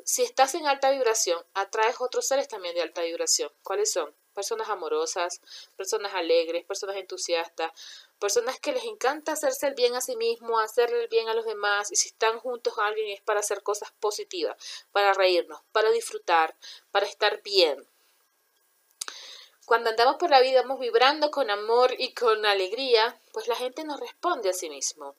si 0.05 0.23
estás 0.23 0.55
en 0.55 0.67
alta 0.67 0.89
vibración, 0.89 1.43
atraes 1.53 1.97
otros 1.99 2.25
seres 2.25 2.47
también 2.47 2.73
de 2.73 2.81
alta 2.81 3.03
vibración. 3.03 3.51
¿Cuáles 3.63 3.91
son? 3.91 4.15
Personas 4.33 4.69
amorosas, 4.69 5.41
personas 5.75 6.13
alegres, 6.13 6.65
personas 6.65 6.95
entusiastas, 6.95 7.71
personas 8.19 8.59
que 8.59 8.71
les 8.71 8.85
encanta 8.85 9.33
hacerse 9.33 9.67
el 9.67 9.75
bien 9.75 9.95
a 9.95 10.01
sí 10.01 10.15
mismo, 10.15 10.59
hacerle 10.59 11.03
el 11.03 11.09
bien 11.09 11.27
a 11.29 11.33
los 11.33 11.45
demás. 11.45 11.91
Y 11.91 11.95
si 11.95 12.07
están 12.07 12.39
juntos 12.39 12.73
con 12.73 12.85
alguien 12.85 13.09
es 13.09 13.21
para 13.21 13.41
hacer 13.41 13.61
cosas 13.61 13.91
positivas, 13.99 14.55
para 14.91 15.13
reírnos, 15.13 15.61
para 15.71 15.91
disfrutar, 15.91 16.55
para 16.91 17.05
estar 17.05 17.41
bien 17.43 17.87
cuando 19.69 19.91
andamos 19.91 20.15
por 20.15 20.31
la 20.31 20.41
vida, 20.41 20.63
vamos 20.63 20.79
vibrando 20.79 21.29
con 21.29 21.51
amor 21.51 21.93
y 21.99 22.11
con 22.15 22.43
alegría, 22.43 23.21
pues 23.31 23.47
la 23.47 23.55
gente 23.55 23.83
nos 23.83 23.99
responde 23.99 24.49
a 24.49 24.53
sí 24.53 24.67
mismo. 24.67 25.15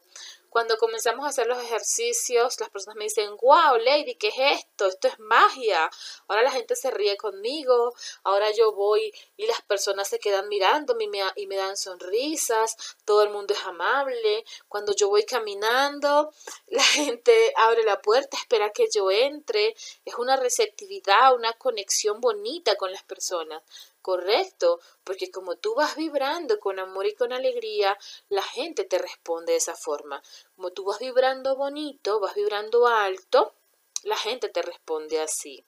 Cuando 0.48 0.76
comenzamos 0.76 1.24
a 1.24 1.28
hacer 1.28 1.46
los 1.46 1.62
ejercicios, 1.62 2.58
las 2.58 2.68
personas 2.68 2.96
me 2.96 3.04
dicen, 3.04 3.36
wow, 3.36 3.76
Lady, 3.78 4.16
¿qué 4.16 4.26
es 4.26 4.58
esto? 4.58 4.88
Esto 4.88 5.06
es 5.06 5.20
magia. 5.20 5.88
Ahora 6.26 6.42
la 6.42 6.50
gente 6.50 6.74
se 6.74 6.90
ríe 6.90 7.16
conmigo, 7.16 7.94
ahora 8.24 8.50
yo 8.50 8.72
voy 8.72 9.14
y 9.36 9.46
las 9.46 9.62
personas 9.62 10.08
se 10.08 10.18
quedan 10.18 10.48
mirándome 10.48 11.04
y 11.04 11.08
me, 11.08 11.22
y 11.36 11.46
me 11.46 11.54
dan 11.54 11.76
sonrisas, 11.76 12.74
todo 13.04 13.22
el 13.22 13.30
mundo 13.30 13.54
es 13.54 13.60
amable. 13.64 14.44
Cuando 14.66 14.92
yo 14.96 15.08
voy 15.08 15.24
caminando, 15.24 16.32
la 16.66 16.82
gente 16.82 17.52
abre 17.56 17.84
la 17.84 18.02
puerta, 18.02 18.36
espera 18.36 18.70
que 18.70 18.88
yo 18.92 19.12
entre. 19.12 19.76
Es 20.04 20.14
una 20.18 20.34
receptividad, 20.34 21.36
una 21.36 21.52
conexión 21.52 22.20
bonita 22.20 22.74
con 22.74 22.90
las 22.90 23.04
personas 23.04 23.62
correcto, 24.00 24.80
porque 25.04 25.30
como 25.30 25.56
tú 25.56 25.74
vas 25.74 25.96
vibrando 25.96 26.58
con 26.60 26.78
amor 26.78 27.06
y 27.06 27.14
con 27.14 27.32
alegría, 27.32 27.98
la 28.28 28.42
gente 28.42 28.84
te 28.84 28.98
responde 28.98 29.52
de 29.52 29.58
esa 29.58 29.76
forma. 29.76 30.22
Como 30.56 30.70
tú 30.72 30.84
vas 30.84 30.98
vibrando 30.98 31.56
bonito, 31.56 32.20
vas 32.20 32.34
vibrando 32.34 32.86
alto, 32.86 33.54
la 34.02 34.16
gente 34.16 34.48
te 34.48 34.62
responde 34.62 35.20
así. 35.20 35.64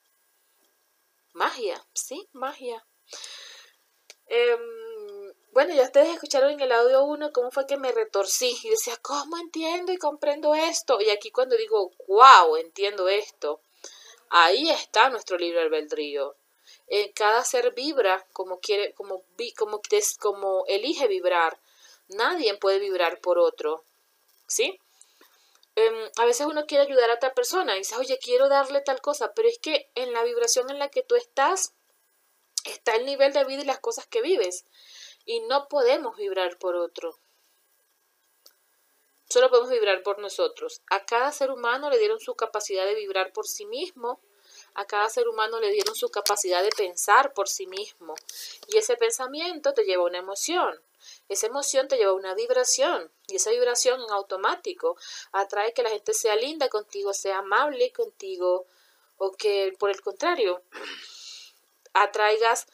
Magia, 1.33 1.87
sí, 1.95 2.29
magia. 2.33 2.85
Em, 4.27 5.33
bueno, 5.53 5.75
ya 5.75 5.83
ustedes 5.83 6.09
escucharon 6.15 6.53
en 6.53 6.61
el 6.61 6.73
audio 6.73 7.05
1 7.05 7.33
cómo 7.33 7.51
fue 7.51 7.67
que 7.67 7.77
me 7.77 7.93
retorcí 7.93 8.57
y 8.63 8.71
decía, 8.71 8.97
¿cómo 9.03 9.37
entiendo 9.37 9.93
y 9.93 9.99
comprendo 9.99 10.55
esto? 10.55 11.01
Y 11.01 11.11
aquí 11.11 11.31
cuando 11.31 11.57
digo, 11.57 11.93
wow, 12.09 12.57
entiendo 12.57 13.09
esto, 13.09 13.61
ahí 14.31 14.71
está 14.71 15.11
nuestro 15.11 15.37
libre 15.37 15.61
albedrío. 15.61 16.37
En 16.87 17.13
cada 17.13 17.45
ser 17.45 17.73
vibra 17.75 18.27
como 18.33 18.61
quiere, 18.61 18.93
como, 18.95 19.25
como, 19.57 19.81
como 20.21 20.65
elige 20.67 21.09
vibrar. 21.09 21.59
Nadie 22.09 22.57
puede 22.57 22.79
vibrar 22.79 23.21
por 23.21 23.39
otro. 23.39 23.85
¿Sí? 24.47 24.79
Em, 25.75 26.11
a 26.19 26.27
veces 26.27 26.47
uno 26.47 26.67
quiere 26.67 26.85
ayudar 26.85 27.11
a 27.11 27.15
otra 27.15 27.33
persona 27.33 27.75
y 27.75 27.79
dice, 27.79 27.97
oye, 27.97 28.19
quiero 28.19 28.49
darle 28.49 28.83
tal 28.83 29.01
cosa, 29.01 29.33
pero 29.35 29.49
es 29.49 29.59
que 29.59 29.91
en 29.95 30.13
la 30.13 30.23
vibración 30.23 30.69
en 30.71 30.79
la 30.79 30.91
que 30.91 31.03
tú 31.03 31.15
estás 31.17 31.73
está 32.65 32.95
el 32.95 33.07
nivel 33.07 33.33
de 33.33 33.45
vida 33.45 33.63
y 33.63 33.67
las 33.67 33.81
cosas 33.81 34.07
que 34.07 34.23
vives. 34.23 34.67
Y 35.25 35.41
no 35.41 35.69
podemos 35.69 36.17
vibrar 36.17 36.59
por 36.59 36.77
otro. 36.77 37.19
Solo 39.29 39.49
podemos 39.49 39.71
vibrar 39.71 40.03
por 40.03 40.19
nosotros. 40.19 40.83
A 40.91 41.07
cada 41.07 41.33
ser 41.33 41.51
humano 41.51 41.89
le 41.89 41.99
dieron 41.99 42.21
su 42.21 42.35
capacidad 42.35 42.85
de 42.85 42.95
vibrar 42.95 43.33
por 43.33 43.47
sí 43.47 43.65
mismo. 43.65 44.21
A 44.75 44.87
cada 44.87 45.09
ser 45.09 45.29
humano 45.29 45.61
le 45.61 45.71
dieron 45.71 45.95
su 45.95 46.11
capacidad 46.11 46.63
de 46.63 46.71
pensar 46.71 47.35
por 47.35 47.49
sí 47.49 47.67
mismo. 47.67 48.15
Y 48.69 48.79
ese 48.79 48.97
pensamiento 48.97 49.75
te 49.75 49.85
lleva 49.85 50.05
a 50.05 50.07
una 50.07 50.19
emoción. 50.19 50.81
Esa 51.29 51.47
emoción 51.47 51.89
te 51.89 51.97
lleva 51.97 52.13
a 52.13 52.15
una 52.15 52.35
vibración. 52.35 53.11
Y 53.27 53.37
esa 53.37 53.51
vibración 53.51 54.01
en 54.01 54.11
automático 54.11 54.97
atrae 55.33 55.73
que 55.73 55.83
la 55.83 55.91
gente 55.91 56.15
sea 56.15 56.37
linda 56.37 56.69
contigo, 56.69 57.13
sea 57.13 57.39
amable 57.39 57.93
contigo. 57.93 58.67
O 59.19 59.33
que 59.33 59.75
por 59.79 59.91
el 59.91 60.01
contrario, 60.01 60.63
atraigas 61.95 62.67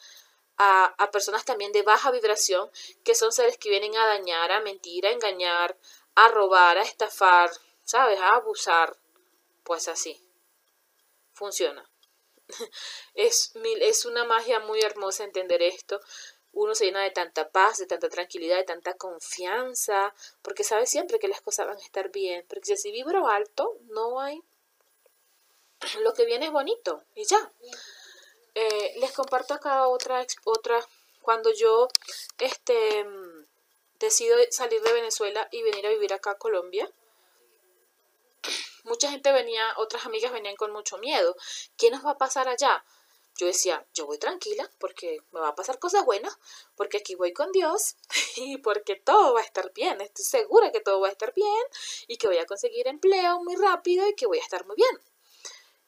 a, 0.57 1.09
personas 1.11 1.45
también 1.45 1.71
de 1.71 1.83
baja 1.83 2.11
vibración, 2.11 2.69
que 3.03 3.15
son 3.15 3.31
seres 3.31 3.57
que 3.57 3.69
vienen 3.69 3.95
a 3.95 4.05
dañar, 4.05 4.51
a 4.51 4.59
mentir, 4.59 5.05
a 5.05 5.11
engañar, 5.11 5.77
a 6.15 6.27
robar, 6.27 6.77
a 6.77 6.81
estafar, 6.81 7.49
¿sabes? 7.85 8.19
A 8.19 8.35
abusar. 8.35 8.97
Pues 9.63 9.87
así. 9.87 10.21
Funciona. 11.33 11.88
es, 13.13 13.53
es 13.81 14.05
una 14.05 14.25
magia 14.25 14.59
muy 14.59 14.81
hermosa 14.81 15.23
entender 15.23 15.61
esto. 15.61 15.99
Uno 16.51 16.73
se 16.75 16.85
llena 16.85 17.03
de 17.03 17.11
tanta 17.11 17.49
paz, 17.51 17.77
de 17.77 17.85
tanta 17.85 18.09
tranquilidad, 18.09 18.57
de 18.57 18.63
tanta 18.63 18.95
confianza, 18.95 20.13
porque 20.41 20.63
sabe 20.63 20.87
siempre 20.87 21.19
que 21.19 21.27
las 21.27 21.41
cosas 21.41 21.67
van 21.67 21.77
a 21.77 21.81
estar 21.81 22.11
bien. 22.11 22.45
Porque 22.49 22.75
si 22.75 22.91
vibro 22.91 23.27
alto, 23.27 23.77
no 23.89 24.19
hay... 24.19 24.41
Lo 26.01 26.13
que 26.13 26.25
viene 26.25 26.47
es 26.47 26.51
bonito 26.51 27.03
y 27.15 27.25
ya. 27.25 27.51
Eh, 28.55 28.95
les 28.99 29.11
comparto 29.11 29.53
acá 29.53 29.87
otra, 29.87 30.25
otra, 30.43 30.85
cuando 31.21 31.53
yo 31.53 31.87
este, 32.39 33.05
decido 33.99 34.35
salir 34.49 34.81
de 34.81 34.93
Venezuela 34.93 35.47
y 35.51 35.61
venir 35.61 35.85
a 35.85 35.91
vivir 35.91 36.13
acá 36.13 36.31
a 36.31 36.37
Colombia, 36.37 36.91
mucha 38.89 39.09
gente 39.09 39.31
venía, 39.31 39.63
otras 39.77 40.05
amigas 40.05 40.33
venían 40.33 40.55
con 40.57 40.73
mucho 40.73 40.97
miedo. 40.97 41.35
¿Qué 41.77 41.89
nos 41.91 42.05
va 42.05 42.11
a 42.11 42.17
pasar 42.17 42.49
allá? 42.49 42.83
Yo 43.37 43.47
decía, 43.47 43.87
yo 43.93 44.05
voy 44.05 44.17
tranquila 44.17 44.69
porque 44.79 45.19
me 45.31 45.39
va 45.39 45.49
a 45.49 45.55
pasar 45.55 45.79
cosas 45.79 46.03
buenas, 46.03 46.37
porque 46.75 46.97
aquí 46.97 47.15
voy 47.15 47.31
con 47.31 47.51
Dios 47.53 47.95
y 48.35 48.57
porque 48.57 48.97
todo 48.97 49.33
va 49.33 49.39
a 49.39 49.43
estar 49.43 49.71
bien. 49.73 50.01
Estoy 50.01 50.25
segura 50.25 50.71
que 50.71 50.81
todo 50.81 50.99
va 50.99 51.07
a 51.07 51.11
estar 51.11 51.33
bien 51.33 51.63
y 52.07 52.17
que 52.17 52.27
voy 52.27 52.37
a 52.37 52.45
conseguir 52.45 52.87
empleo 52.87 53.41
muy 53.41 53.55
rápido 53.55 54.05
y 54.09 54.15
que 54.15 54.25
voy 54.25 54.39
a 54.39 54.43
estar 54.43 54.65
muy 54.65 54.75
bien. 54.75 54.99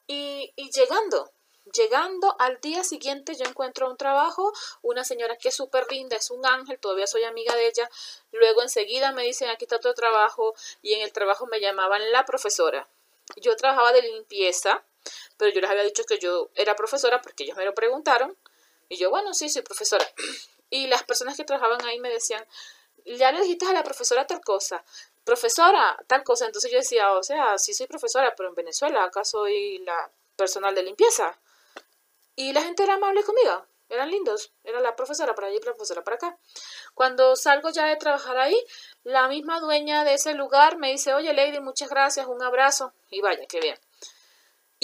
Y, 0.06 0.52
y 0.56 0.70
llegando, 0.70 1.30
Llegando 1.74 2.36
al 2.38 2.60
día 2.60 2.84
siguiente 2.84 3.34
yo 3.34 3.44
encuentro 3.46 3.88
un 3.88 3.96
trabajo, 3.96 4.52
una 4.82 5.04
señora 5.04 5.36
que 5.36 5.48
es 5.48 5.54
súper 5.54 5.90
linda, 5.90 6.16
es 6.16 6.30
un 6.30 6.44
ángel, 6.44 6.78
todavía 6.78 7.06
soy 7.06 7.24
amiga 7.24 7.54
de 7.54 7.66
ella. 7.66 7.88
Luego 8.30 8.62
enseguida 8.62 9.12
me 9.12 9.22
dicen 9.22 9.48
aquí 9.48 9.64
está 9.64 9.78
tu 9.78 9.92
trabajo 9.94 10.54
y 10.82 10.94
en 10.94 11.02
el 11.02 11.12
trabajo 11.12 11.46
me 11.46 11.60
llamaban 11.60 12.12
la 12.12 12.24
profesora. 12.26 12.88
Yo 13.36 13.56
trabajaba 13.56 13.92
de 13.92 14.02
limpieza, 14.02 14.84
pero 15.36 15.52
yo 15.52 15.60
les 15.60 15.70
había 15.70 15.84
dicho 15.84 16.04
que 16.04 16.18
yo 16.18 16.50
era 16.54 16.76
profesora 16.76 17.22
porque 17.22 17.44
ellos 17.44 17.56
me 17.56 17.64
lo 17.64 17.74
preguntaron. 17.74 18.36
Y 18.88 18.96
yo, 18.96 19.08
bueno, 19.08 19.32
sí, 19.32 19.48
soy 19.48 19.62
profesora. 19.62 20.06
Y 20.74 20.86
las 20.86 21.02
personas 21.02 21.36
que 21.36 21.44
trabajaban 21.44 21.84
ahí 21.84 22.00
me 22.00 22.08
decían, 22.08 22.42
ya 23.04 23.30
le 23.30 23.42
dijiste 23.42 23.66
a 23.66 23.74
la 23.74 23.82
profesora 23.82 24.26
tal 24.26 24.40
cosa, 24.40 24.82
profesora 25.22 25.98
tal 26.06 26.24
cosa. 26.24 26.46
Entonces 26.46 26.70
yo 26.70 26.78
decía, 26.78 27.12
o 27.12 27.22
sea, 27.22 27.58
sí 27.58 27.74
soy 27.74 27.86
profesora, 27.86 28.34
pero 28.34 28.48
en 28.48 28.54
Venezuela 28.54 29.04
acá 29.04 29.22
soy 29.22 29.78
la 29.80 30.10
personal 30.34 30.74
de 30.74 30.82
limpieza. 30.82 31.38
Y 32.34 32.52
la 32.52 32.62
gente 32.62 32.82
era 32.82 32.94
amable 32.94 33.22
conmigo, 33.24 33.66
eran 33.88 34.10
lindos. 34.10 34.52
Era 34.64 34.80
la 34.80 34.96
profesora 34.96 35.34
para 35.34 35.48
allí 35.48 35.60
profesora 35.60 36.02
para 36.02 36.16
acá. 36.16 36.38
Cuando 36.94 37.36
salgo 37.36 37.70
ya 37.70 37.86
de 37.86 37.96
trabajar 37.96 38.38
ahí, 38.38 38.58
la 39.04 39.28
misma 39.28 39.60
dueña 39.60 40.04
de 40.04 40.14
ese 40.14 40.34
lugar 40.34 40.78
me 40.78 40.90
dice, 40.90 41.12
oye 41.14 41.34
Lady, 41.34 41.60
muchas 41.60 41.90
gracias, 41.90 42.26
un 42.26 42.42
abrazo. 42.42 42.94
Y 43.10 43.20
vaya, 43.20 43.44
qué 43.46 43.60
bien. 43.60 43.78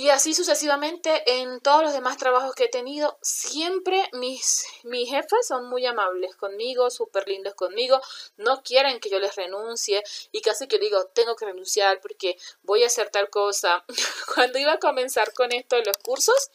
Y 0.01 0.11
así 0.11 0.33
sucesivamente 0.33 1.25
en 1.41 1.59
todos 1.61 1.83
los 1.83 1.93
demás 1.93 2.19
trabajos 2.19 2.55
que 2.55 2.67
he 2.67 2.69
tenido, 2.69 3.19
siempre 3.21 4.09
mis, 4.13 4.65
mis 4.85 5.11
jefes 5.11 5.49
son 5.49 5.69
muy 5.69 5.87
amables 5.87 6.37
conmigo, 6.37 6.89
súper 6.89 7.27
lindos 7.27 7.55
conmigo, 7.55 8.01
no 8.37 8.63
quieren 8.63 9.01
que 9.01 9.11
yo 9.11 9.19
les 9.19 9.35
renuncie 9.35 10.05
y 10.31 10.41
casi 10.41 10.69
que 10.69 10.79
digo, 10.79 11.07
tengo 11.07 11.35
que 11.35 11.47
renunciar 11.47 12.01
porque 12.01 12.37
voy 12.63 12.85
a 12.85 12.87
hacer 12.87 13.11
tal 13.11 13.29
cosa. 13.29 13.85
Cuando 14.37 14.61
iba 14.61 14.75
a 14.75 14.79
comenzar 14.79 15.33
con 15.33 15.51
esto 15.51 15.75
de 15.75 15.87
los 15.87 15.99
cursos, 15.99 16.51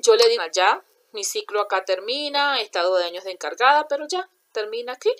yo 0.00 0.16
le 0.16 0.28
digo, 0.28 0.42
ya, 0.52 0.82
mi 1.12 1.24
ciclo 1.24 1.60
acá 1.60 1.84
termina, 1.84 2.60
he 2.60 2.62
estado 2.62 2.96
de 2.96 3.04
años 3.04 3.24
de 3.24 3.32
encargada, 3.32 3.86
pero 3.88 4.06
ya, 4.08 4.28
termina 4.52 4.92
aquí, 4.92 5.14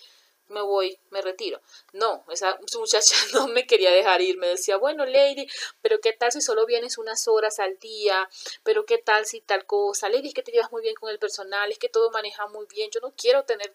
me 0.48 0.62
voy, 0.62 0.98
me 1.10 1.22
retiro. 1.22 1.60
No, 1.92 2.24
esa 2.30 2.58
muchacha 2.78 3.14
no 3.34 3.48
me 3.48 3.66
quería 3.66 3.90
dejar 3.90 4.20
ir, 4.20 4.36
me 4.36 4.48
decía, 4.48 4.76
bueno, 4.76 5.04
Lady, 5.06 5.46
pero 5.80 6.00
qué 6.00 6.12
tal 6.12 6.32
si 6.32 6.40
solo 6.40 6.66
vienes 6.66 6.98
unas 6.98 7.26
horas 7.28 7.58
al 7.58 7.78
día, 7.78 8.28
pero 8.62 8.84
qué 8.84 8.98
tal 8.98 9.26
si 9.26 9.40
tal 9.40 9.66
cosa, 9.66 10.08
Lady, 10.08 10.28
es 10.28 10.34
que 10.34 10.42
te 10.42 10.52
llevas 10.52 10.72
muy 10.72 10.82
bien 10.82 10.94
con 10.94 11.10
el 11.10 11.18
personal, 11.18 11.70
es 11.70 11.78
que 11.78 11.88
todo 11.88 12.10
maneja 12.10 12.46
muy 12.48 12.66
bien, 12.66 12.90
yo 12.90 13.00
no 13.00 13.12
quiero 13.16 13.44
tener 13.44 13.74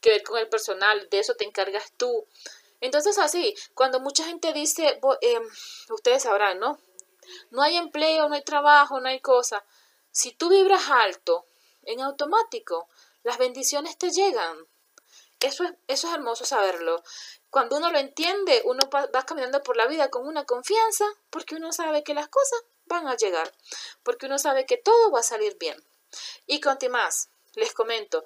que 0.00 0.10
ver 0.10 0.22
con 0.22 0.38
el 0.38 0.48
personal, 0.48 1.08
de 1.10 1.18
eso 1.18 1.34
te 1.34 1.44
encargas 1.44 1.92
tú. 1.96 2.26
Entonces 2.80 3.18
así, 3.18 3.54
cuando 3.74 3.98
mucha 3.98 4.24
gente 4.24 4.52
dice, 4.52 5.00
eh, 5.20 5.40
ustedes 5.90 6.22
sabrán, 6.22 6.60
¿no? 6.60 6.78
No 7.50 7.62
hay 7.62 7.76
empleo, 7.76 8.28
no 8.28 8.34
hay 8.34 8.42
trabajo, 8.42 9.00
no 9.00 9.08
hay 9.08 9.20
cosa. 9.20 9.64
Si 10.18 10.32
tú 10.32 10.48
vibras 10.48 10.90
alto, 10.90 11.46
en 11.84 12.00
automático, 12.00 12.88
las 13.22 13.38
bendiciones 13.38 13.96
te 13.98 14.10
llegan. 14.10 14.66
Eso 15.38 15.62
es, 15.62 15.74
eso 15.86 16.08
es 16.08 16.14
hermoso 16.14 16.44
saberlo. 16.44 17.04
Cuando 17.50 17.76
uno 17.76 17.92
lo 17.92 18.00
entiende, 18.00 18.62
uno 18.64 18.90
va, 18.92 19.08
caminando 19.24 19.62
por 19.62 19.76
la 19.76 19.86
vida 19.86 20.10
con 20.10 20.26
una 20.26 20.44
confianza, 20.44 21.04
porque 21.30 21.54
uno 21.54 21.72
sabe 21.72 22.02
que 22.02 22.14
las 22.14 22.26
cosas 22.26 22.64
van 22.86 23.06
a 23.06 23.14
llegar, 23.14 23.54
porque 24.02 24.26
uno 24.26 24.40
sabe 24.40 24.66
que 24.66 24.76
todo 24.76 25.12
va 25.12 25.20
a 25.20 25.22
salir 25.22 25.56
bien. 25.56 25.80
Y 26.48 26.60
más, 26.90 27.30
les 27.54 27.72
comento, 27.72 28.24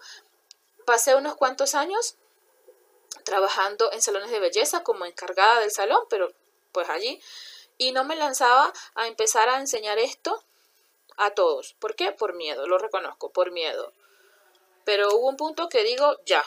pasé 0.87 1.14
unos 1.14 1.37
cuantos 1.37 1.74
años 1.74 2.16
trabajando 3.26 3.92
en 3.92 4.00
salones 4.00 4.31
de 4.31 4.40
belleza 4.40 4.83
como 4.83 5.05
encargada 5.05 5.61
del 5.61 5.70
salón, 5.70 6.07
pero 6.09 6.33
pues 6.72 6.88
allí, 6.88 7.22
y 7.76 7.92
no 7.92 8.05
me 8.05 8.16
lanzaba 8.16 8.72
a 8.94 9.09
empezar 9.09 9.50
a 9.50 9.61
enseñar 9.61 9.98
esto 9.98 10.42
a 11.16 11.31
todos. 11.31 11.75
¿Por 11.75 11.94
qué? 11.94 12.12
Por 12.12 12.35
miedo, 12.35 12.66
lo 12.66 12.79
reconozco, 12.79 13.31
por 13.31 13.51
miedo. 13.51 13.92
Pero 14.85 15.14
hubo 15.14 15.29
un 15.29 15.37
punto 15.37 15.68
que 15.68 15.85
digo, 15.85 16.18
ya, 16.27 16.44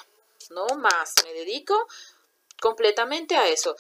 no 0.50 0.68
más, 0.78 1.14
me 1.24 1.34
dedico 1.34 1.88
completamente 2.62 3.36
a 3.36 3.48
eso. 3.48 3.76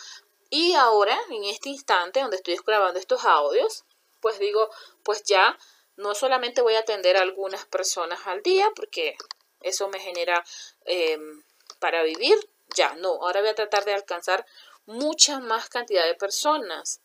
Y 0.50 0.74
ahora, 0.74 1.18
en 1.30 1.44
este 1.46 1.70
instante 1.70 2.22
donde 2.22 2.38
estoy 2.38 2.58
grabando 2.66 3.00
estos 3.00 3.26
audios, 3.26 3.84
pues 4.22 4.40
digo, 4.40 4.70
pues 5.04 5.24
ya 5.24 5.58
no 5.98 6.16
solamente 6.16 6.62
voy 6.62 6.76
a 6.76 6.80
atender 6.80 7.18
a 7.18 7.22
algunas 7.22 7.66
personas 7.66 8.26
al 8.28 8.42
día, 8.42 8.72
porque 8.76 9.16
eso 9.62 9.88
me 9.90 10.00
genera 10.00 10.44
em, 10.86 11.44
para 11.80 12.04
vivir, 12.04 12.38
ya, 12.76 12.96
no, 12.96 13.10
ahora 13.10 13.42
voy 13.42 13.50
a 13.50 13.56
tratar 13.56 13.86
de 13.86 13.94
alcanzar 13.94 14.46
mucha 14.86 15.40
más 15.40 15.70
cantidad 15.70 16.06
de 16.06 16.16
personas. 16.16 17.02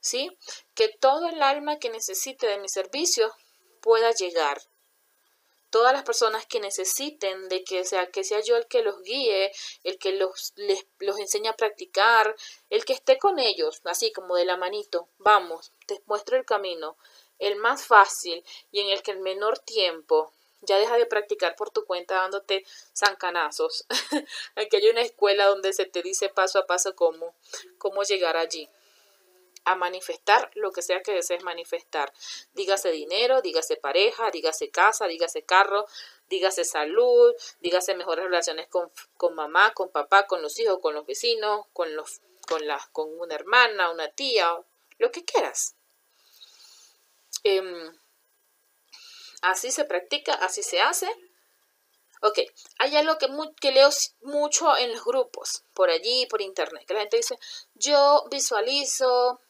¿Sí? 0.00 0.36
Que 0.74 0.88
todo 0.88 1.28
el 1.28 1.42
alma 1.42 1.78
que 1.78 1.90
necesite 1.90 2.46
de 2.46 2.58
mi 2.58 2.68
servicio 2.68 3.32
pueda 3.80 4.12
llegar. 4.12 4.60
Todas 5.70 5.92
las 5.92 6.02
personas 6.02 6.46
que 6.46 6.60
necesiten 6.60 7.48
de 7.50 7.62
que 7.62 7.84
sea, 7.84 8.10
que 8.10 8.24
sea 8.24 8.40
yo 8.40 8.56
el 8.56 8.66
que 8.66 8.82
los 8.82 9.02
guíe, 9.02 9.52
el 9.84 9.98
que 9.98 10.12
los, 10.12 10.52
les, 10.56 10.86
los 10.98 11.18
enseñe 11.18 11.48
a 11.48 11.56
practicar, 11.56 12.34
el 12.70 12.86
que 12.86 12.94
esté 12.94 13.18
con 13.18 13.38
ellos, 13.38 13.82
así 13.84 14.10
como 14.10 14.36
de 14.36 14.46
la 14.46 14.56
manito, 14.56 15.08
vamos, 15.18 15.72
te 15.86 16.02
muestro 16.06 16.38
el 16.38 16.46
camino, 16.46 16.96
el 17.38 17.56
más 17.56 17.84
fácil 17.84 18.42
y 18.72 18.80
en 18.80 18.88
el 18.88 19.02
que 19.02 19.10
el 19.10 19.20
menor 19.20 19.58
tiempo 19.58 20.32
ya 20.62 20.78
deja 20.78 20.96
de 20.96 21.06
practicar 21.06 21.54
por 21.54 21.70
tu 21.70 21.84
cuenta 21.84 22.16
dándote 22.16 22.64
zancanazos. 22.96 23.86
Aquí 24.56 24.76
hay 24.76 24.88
una 24.88 25.02
escuela 25.02 25.46
donde 25.46 25.72
se 25.72 25.84
te 25.84 26.02
dice 26.02 26.28
paso 26.28 26.58
a 26.58 26.66
paso 26.66 26.96
cómo, 26.96 27.34
cómo 27.78 28.02
llegar 28.02 28.36
allí. 28.36 28.68
A 29.68 29.74
manifestar 29.74 30.50
lo 30.54 30.72
que 30.72 30.82
sea 30.82 31.02
que 31.02 31.12
desees 31.12 31.42
manifestar. 31.42 32.12
Dígase 32.54 32.90
dinero, 32.90 33.42
dígase 33.42 33.76
pareja, 33.76 34.30
dígase 34.30 34.70
casa, 34.70 35.06
dígase 35.06 35.42
carro, 35.42 35.86
dígase 36.28 36.64
salud, 36.64 37.34
dígase 37.60 37.94
mejores 37.94 38.24
relaciones 38.24 38.66
con, 38.68 38.90
con 39.16 39.34
mamá, 39.34 39.74
con 39.74 39.90
papá, 39.90 40.26
con 40.26 40.40
los 40.42 40.58
hijos, 40.58 40.78
con 40.80 40.94
los 40.94 41.06
vecinos, 41.06 41.66
con, 41.72 41.94
los, 41.94 42.20
con, 42.48 42.66
la, 42.66 42.80
con 42.92 43.08
una 43.20 43.34
hermana, 43.34 43.90
una 43.90 44.08
tía, 44.08 44.56
lo 44.98 45.10
que 45.12 45.24
quieras. 45.24 45.74
Em, 47.44 47.92
así 49.42 49.70
se 49.70 49.84
practica, 49.84 50.32
así 50.32 50.62
se 50.62 50.80
hace. 50.80 51.08
Ok, 52.20 52.40
hay 52.78 52.96
algo 52.96 53.16
que, 53.18 53.28
que, 53.60 53.70
leo 53.70 53.90
mucho 54.22 54.76
en 54.76 54.92
los 54.92 55.04
grupos, 55.04 55.62
por 55.72 55.88
allí, 55.88 56.26
por 56.26 56.42
internet, 56.42 56.84
que 56.84 56.94
la 56.94 57.00
gente 57.00 57.18
dice, 57.18 57.38
yo 57.74 58.24
visualizo, 58.28 59.40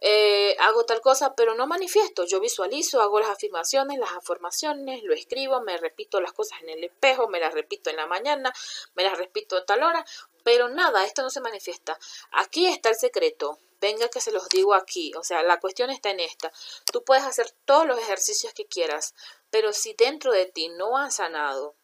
eh, 0.00 0.56
hago 0.60 0.84
tal 0.86 1.00
cosa, 1.00 1.34
pero 1.34 1.54
no 1.54 1.66
manifiesto, 1.66 2.24
yo 2.24 2.40
visualizo, 2.40 3.02
hago 3.02 3.20
las 3.20 3.28
afirmaciones, 3.28 3.98
las 3.98 4.12
afirmaciones, 4.12 5.02
lo 5.02 5.12
escribo, 5.12 5.60
me 5.60 5.76
repito 5.76 6.20
las 6.20 6.32
cosas 6.32 6.62
en 6.62 6.70
el 6.70 6.84
espejo, 6.84 7.28
me 7.28 7.38
las 7.38 7.52
repito 7.52 7.90
en 7.90 7.96
la 7.96 8.06
mañana, 8.06 8.52
me 8.94 9.04
las 9.04 9.18
repito 9.18 9.58
a 9.58 9.66
tal 9.66 9.82
hora, 9.82 10.04
pero 10.42 10.68
nada, 10.68 11.04
esto 11.04 11.22
no 11.22 11.30
se 11.30 11.40
manifiesta. 11.40 11.98
Aquí 12.32 12.66
está 12.66 12.88
el 12.88 12.96
secreto, 12.96 13.58
venga 13.80 14.08
que 14.08 14.22
se 14.22 14.32
los 14.32 14.48
digo 14.48 14.74
aquí, 14.74 15.12
o 15.16 15.22
sea, 15.22 15.42
la 15.42 15.60
cuestión 15.60 15.90
está 15.90 16.10
en 16.10 16.20
esta. 16.20 16.50
Tú 16.90 17.04
puedes 17.04 17.24
hacer 17.24 17.50
todos 17.64 17.86
los 17.86 17.98
ejercicios 17.98 18.54
que 18.54 18.66
quieras, 18.66 19.14
pero 19.50 19.72
si 19.72 19.92
dentro 19.94 20.32
de 20.32 20.46
ti 20.46 20.68
no 20.68 20.96
has 20.96 21.16
sanado, 21.16 21.76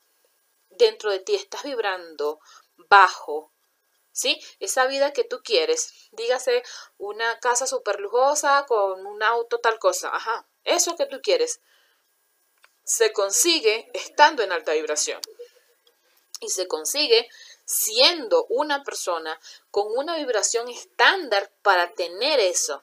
dentro 0.70 1.11
de 1.11 1.20
ti 1.20 1.35
estás 1.35 1.64
vibrando 1.64 2.40
bajo, 2.88 3.52
¿sí? 4.16 4.40
Esa 4.61 4.87
vida 4.87 5.12
que 5.12 5.24
tú 5.24 5.42
quieres, 5.44 5.92
dígase 6.12 6.62
una 6.96 7.38
casa 7.38 7.66
súper 7.66 8.00
lujosa 8.00 8.64
con 8.66 9.05
un 9.05 9.22
auto, 9.22 9.59
tal 9.59 9.79
cosa, 9.79 10.09
ajá, 10.09 10.46
eso 10.64 10.96
que 10.96 11.05
tú 11.05 11.20
quieres, 11.22 11.61
se 12.83 13.12
consigue 13.12 13.90
estando 13.92 14.42
en 14.42 14.52
alta 14.52 14.72
vibración. 14.72 15.20
Y 16.40 16.48
se 16.48 16.66
consigue 16.66 17.29
siendo 17.64 18.46
una 18.48 18.85
persona 18.85 19.38
con 19.70 19.87
una 19.96 20.16
vibración 20.16 20.68
estándar 20.68 21.50
para 21.62 21.92
tener 21.92 22.40
eso. 22.40 22.83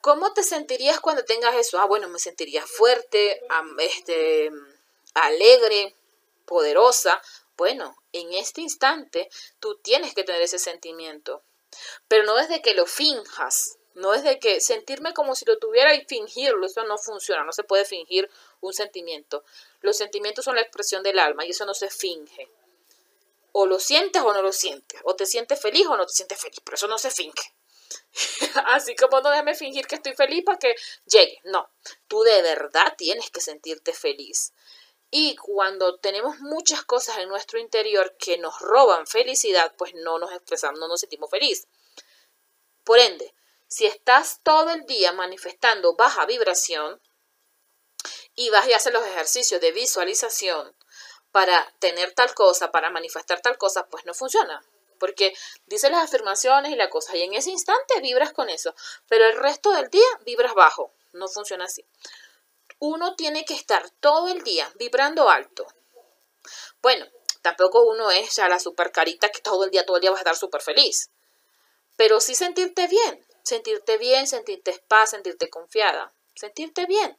¿Cómo 0.00 0.32
te 0.32 0.42
sentirías 0.42 1.00
cuando 1.00 1.24
tengas 1.24 1.54
eso? 1.54 1.78
Ah, 1.78 1.84
bueno, 1.86 2.08
me 2.08 2.18
sentiría 2.18 2.66
fuerte, 2.66 3.42
este, 3.78 4.50
alegre, 5.14 5.94
poderosa. 6.46 7.22
Bueno, 7.60 7.94
en 8.14 8.32
este 8.32 8.62
instante 8.62 9.28
tú 9.58 9.74
tienes 9.82 10.14
que 10.14 10.24
tener 10.24 10.40
ese 10.40 10.58
sentimiento, 10.58 11.42
pero 12.08 12.24
no 12.24 12.38
es 12.38 12.48
de 12.48 12.62
que 12.62 12.72
lo 12.72 12.86
finjas, 12.86 13.76
no 13.92 14.14
es 14.14 14.22
de 14.22 14.38
que 14.38 14.62
sentirme 14.62 15.12
como 15.12 15.34
si 15.34 15.44
lo 15.44 15.58
tuviera 15.58 15.94
y 15.94 16.06
fingirlo, 16.06 16.64
eso 16.64 16.84
no 16.84 16.96
funciona, 16.96 17.44
no 17.44 17.52
se 17.52 17.62
puede 17.62 17.84
fingir 17.84 18.30
un 18.62 18.72
sentimiento. 18.72 19.44
Los 19.82 19.98
sentimientos 19.98 20.46
son 20.46 20.54
la 20.54 20.62
expresión 20.62 21.02
del 21.02 21.18
alma 21.18 21.44
y 21.44 21.50
eso 21.50 21.66
no 21.66 21.74
se 21.74 21.90
finge 21.90 22.50
o 23.52 23.66
lo 23.66 23.78
sientes 23.78 24.22
o 24.22 24.32
no 24.32 24.40
lo 24.40 24.52
sientes, 24.52 24.98
o 25.04 25.14
te 25.14 25.26
sientes 25.26 25.60
feliz 25.60 25.86
o 25.86 25.98
no 25.98 26.06
te 26.06 26.14
sientes 26.14 26.40
feliz, 26.40 26.60
pero 26.64 26.76
eso 26.76 26.88
no 26.88 26.96
se 26.96 27.10
finge. 27.10 27.54
Así 28.68 28.96
como 28.96 29.20
no 29.20 29.28
déjame 29.28 29.54
fingir 29.54 29.86
que 29.86 29.96
estoy 29.96 30.14
feliz 30.14 30.44
para 30.46 30.58
que 30.58 30.74
llegue, 31.04 31.42
no, 31.44 31.68
tú 32.08 32.22
de 32.22 32.40
verdad 32.40 32.94
tienes 32.96 33.30
que 33.30 33.42
sentirte 33.42 33.92
feliz. 33.92 34.54
Y 35.10 35.36
cuando 35.36 35.98
tenemos 35.98 36.38
muchas 36.38 36.84
cosas 36.84 37.18
en 37.18 37.28
nuestro 37.28 37.58
interior 37.58 38.16
que 38.18 38.38
nos 38.38 38.58
roban 38.60 39.06
felicidad, 39.06 39.74
pues 39.76 39.94
no 39.94 40.18
nos 40.18 40.32
expresamos, 40.32 40.78
no 40.78 40.88
nos 40.88 41.00
sentimos 41.00 41.30
feliz. 41.30 41.66
Por 42.84 42.98
ende, 42.98 43.34
si 43.66 43.86
estás 43.86 44.40
todo 44.42 44.70
el 44.70 44.86
día 44.86 45.12
manifestando 45.12 45.94
baja 45.96 46.26
vibración 46.26 47.00
y 48.34 48.50
vas 48.50 48.68
y 48.68 48.72
haces 48.72 48.92
los 48.92 49.04
ejercicios 49.04 49.60
de 49.60 49.72
visualización, 49.72 50.74
para 51.32 51.72
tener 51.78 52.12
tal 52.12 52.34
cosa, 52.34 52.70
para 52.70 52.90
manifestar 52.90 53.40
tal 53.40 53.58
cosa, 53.58 53.86
pues 53.86 54.04
no 54.04 54.14
funciona. 54.14 54.64
Porque 54.98 55.32
dice 55.66 55.88
las 55.90 56.04
afirmaciones 56.04 56.72
y 56.72 56.76
la 56.76 56.90
cosa, 56.90 57.16
y 57.16 57.22
en 57.22 57.34
ese 57.34 57.50
instante 57.50 58.00
vibras 58.00 58.32
con 58.32 58.50
eso, 58.50 58.74
pero 59.08 59.24
el 59.26 59.36
resto 59.36 59.72
del 59.72 59.88
día 59.88 60.06
vibras 60.24 60.54
bajo. 60.54 60.92
No 61.12 61.26
funciona 61.26 61.64
así. 61.64 61.84
Uno 62.80 63.14
tiene 63.14 63.44
que 63.44 63.52
estar 63.52 63.88
todo 64.00 64.28
el 64.28 64.42
día 64.42 64.72
vibrando 64.76 65.28
alto. 65.28 65.66
Bueno, 66.80 67.06
tampoco 67.42 67.82
uno 67.82 68.10
es 68.10 68.36
ya 68.36 68.48
la 68.48 68.58
super 68.58 68.90
carita 68.90 69.28
que 69.28 69.40
todo 69.40 69.64
el 69.64 69.70
día, 69.70 69.84
todo 69.84 69.98
el 69.98 70.00
día 70.00 70.10
vas 70.10 70.20
a 70.20 70.22
estar 70.22 70.36
súper 70.36 70.62
feliz. 70.62 71.10
Pero 71.98 72.20
sí 72.20 72.34
sentirte 72.34 72.86
bien, 72.86 73.22
sentirte 73.42 73.98
bien, 73.98 74.26
sentirte 74.26 74.82
paz, 74.88 75.10
sentirte 75.10 75.50
confiada, 75.50 76.14
sentirte 76.34 76.86
bien. 76.86 77.18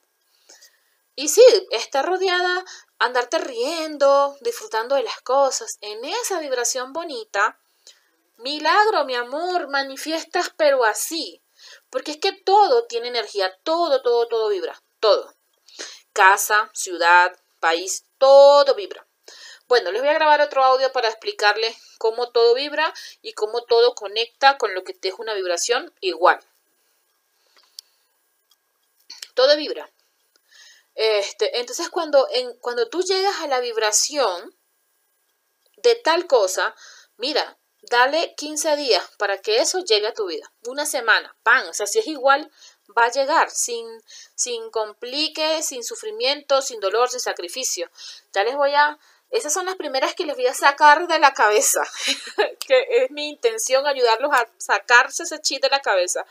Y 1.16 1.28
sí, 1.28 1.46
estar 1.70 2.08
rodeada, 2.08 2.66
andarte 2.98 3.38
riendo, 3.38 4.36
disfrutando 4.42 4.96
de 4.96 5.04
las 5.04 5.22
cosas, 5.22 5.78
en 5.82 6.04
esa 6.06 6.40
vibración 6.40 6.92
bonita, 6.92 7.60
milagro, 8.38 9.06
mi 9.06 9.14
amor, 9.14 9.70
manifiestas, 9.70 10.52
pero 10.58 10.84
así. 10.86 11.44
Porque 11.92 12.14
es 12.14 12.18
que 12.18 12.32
todo 12.32 12.88
tiene 12.88 13.10
energía, 13.10 13.56
todo, 13.62 14.02
todo, 14.02 14.28
todo 14.28 14.50
vibra, 14.50 14.82
todo. 15.00 15.36
Casa, 16.14 16.70
ciudad, 16.74 17.38
país, 17.60 18.06
todo 18.18 18.76
vibra. 18.76 19.08
Bueno, 19.68 19.92
les 19.92 20.02
voy 20.02 20.10
a 20.10 20.16
grabar 20.16 20.42
otro 20.42 20.64
audio 20.64 20.92
para 20.92 21.08
explicarles 21.08 21.78
cómo 21.98 22.32
todo 22.32 22.54
vibra 22.56 22.94
y 23.22 23.34
cómo 23.34 23.64
todo 23.64 23.96
conecta 23.96 24.58
con 24.58 24.74
lo 24.74 24.84
que 24.84 24.94
te 24.94 25.08
es 25.08 25.16
una 25.18 25.34
vibración 25.34 25.94
igual. 26.02 26.40
Todo 29.34 29.56
vibra. 29.56 29.90
Este, 30.96 31.60
entonces, 31.60 31.90
cuando, 31.90 32.28
en, 32.32 32.54
cuando 32.58 32.90
tú 32.90 33.02
llegas 33.02 33.40
a 33.40 33.48
la 33.48 33.62
vibración 33.62 34.54
de 35.78 35.96
tal 35.96 36.28
cosa, 36.28 36.76
mira, 37.16 37.58
dale 37.84 38.36
15 38.36 38.76
días 38.76 39.04
para 39.18 39.38
que 39.38 39.60
eso 39.60 39.80
llegue 39.80 40.08
a 40.08 40.14
tu 40.14 40.26
vida. 40.26 40.52
Una 40.68 40.86
semana, 40.86 41.36
pan. 41.44 41.68
O 41.68 41.74
sea, 41.74 41.88
si 41.88 42.00
es 42.00 42.08
igual, 42.08 42.52
va 42.98 43.06
a 43.06 43.12
llegar 43.12 43.50
sin, 43.50 43.88
sin 44.36 44.70
complique, 44.70 45.62
sin 45.64 45.84
sufrimiento, 45.84 46.62
sin 46.62 46.80
dolor, 46.80 47.10
sin 47.10 47.20
sacrificio. 47.20 47.90
Ya 48.34 48.44
les 48.44 48.56
voy 48.56 48.74
a... 48.74 48.98
Esas 49.30 49.54
son 49.54 49.66
las 49.66 49.76
primeras 49.76 50.14
que 50.14 50.26
les 50.26 50.36
voy 50.36 50.48
a 50.48 50.54
sacar 50.54 51.08
de 51.08 51.18
la 51.20 51.34
cabeza, 51.34 51.82
que 52.68 52.86
es 52.90 53.12
mi 53.12 53.30
intención 53.30 53.88
ayudarlos 53.88 54.32
a 54.34 54.46
sacarse 54.58 55.24
ese 55.24 55.42
chip 55.42 55.62
de 55.62 55.70
la 55.70 55.80
cabeza 55.80 56.26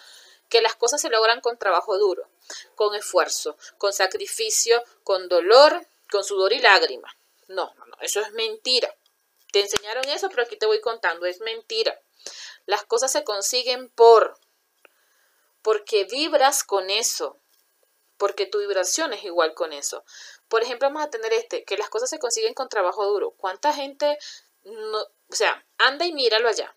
que 0.50 0.60
las 0.60 0.74
cosas 0.74 1.00
se 1.00 1.08
logran 1.08 1.40
con 1.40 1.56
trabajo 1.56 1.96
duro, 1.96 2.28
con 2.74 2.94
esfuerzo, 2.94 3.56
con 3.78 3.94
sacrificio, 3.94 4.82
con 5.04 5.28
dolor, 5.28 5.86
con 6.10 6.24
sudor 6.24 6.52
y 6.52 6.58
lágrima. 6.58 7.16
No, 7.46 7.72
no, 7.78 7.86
no, 7.86 7.96
eso 8.00 8.20
es 8.20 8.32
mentira. 8.32 8.94
Te 9.52 9.60
enseñaron 9.60 10.04
eso, 10.08 10.28
pero 10.28 10.42
aquí 10.42 10.56
te 10.56 10.66
voy 10.66 10.80
contando, 10.80 11.24
es 11.24 11.40
mentira. 11.40 11.98
Las 12.66 12.84
cosas 12.84 13.10
se 13.12 13.24
consiguen 13.24 13.88
por, 13.90 14.38
porque 15.62 16.04
vibras 16.04 16.64
con 16.64 16.90
eso, 16.90 17.40
porque 18.16 18.46
tu 18.46 18.58
vibración 18.58 19.12
es 19.12 19.24
igual 19.24 19.54
con 19.54 19.72
eso. 19.72 20.04
Por 20.48 20.62
ejemplo, 20.62 20.88
vamos 20.88 21.02
a 21.02 21.10
tener 21.10 21.32
este, 21.32 21.64
que 21.64 21.78
las 21.78 21.88
cosas 21.88 22.10
se 22.10 22.18
consiguen 22.18 22.54
con 22.54 22.68
trabajo 22.68 23.06
duro. 23.06 23.32
¿Cuánta 23.32 23.72
gente, 23.72 24.18
o 24.64 25.34
sea, 25.34 25.64
anda 25.78 26.06
y 26.06 26.12
míralo 26.12 26.48
allá? 26.48 26.76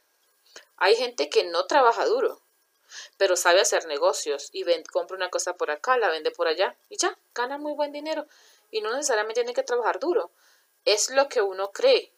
Hay 0.78 0.96
gente 0.96 1.30
que 1.30 1.44
no 1.44 1.66
trabaja 1.66 2.06
duro, 2.06 2.42
pero 3.18 3.36
sabe 3.36 3.62
hacer 3.62 3.86
negocios 3.88 4.50
y 4.52 4.64
compra 4.92 5.18
una 5.18 5.30
cosa 5.30 5.56
por 5.56 5.72
acá, 5.72 5.98
la 5.98 6.10
vende 6.10 6.32
por 6.32 6.48
allá 6.48 6.78
y 6.90 6.98
ya, 6.98 7.18
gana 7.34 7.58
muy 7.58 7.74
buen 7.74 7.92
dinero 7.92 8.26
y 8.72 8.82
no 8.82 8.94
necesariamente 8.94 9.42
tiene 9.42 9.54
que 9.54 9.64
trabajar 9.64 10.00
duro. 10.00 10.32
Es 10.86 11.10
lo 11.10 11.30
que 11.30 11.42
uno 11.42 11.72
cree. 11.72 12.13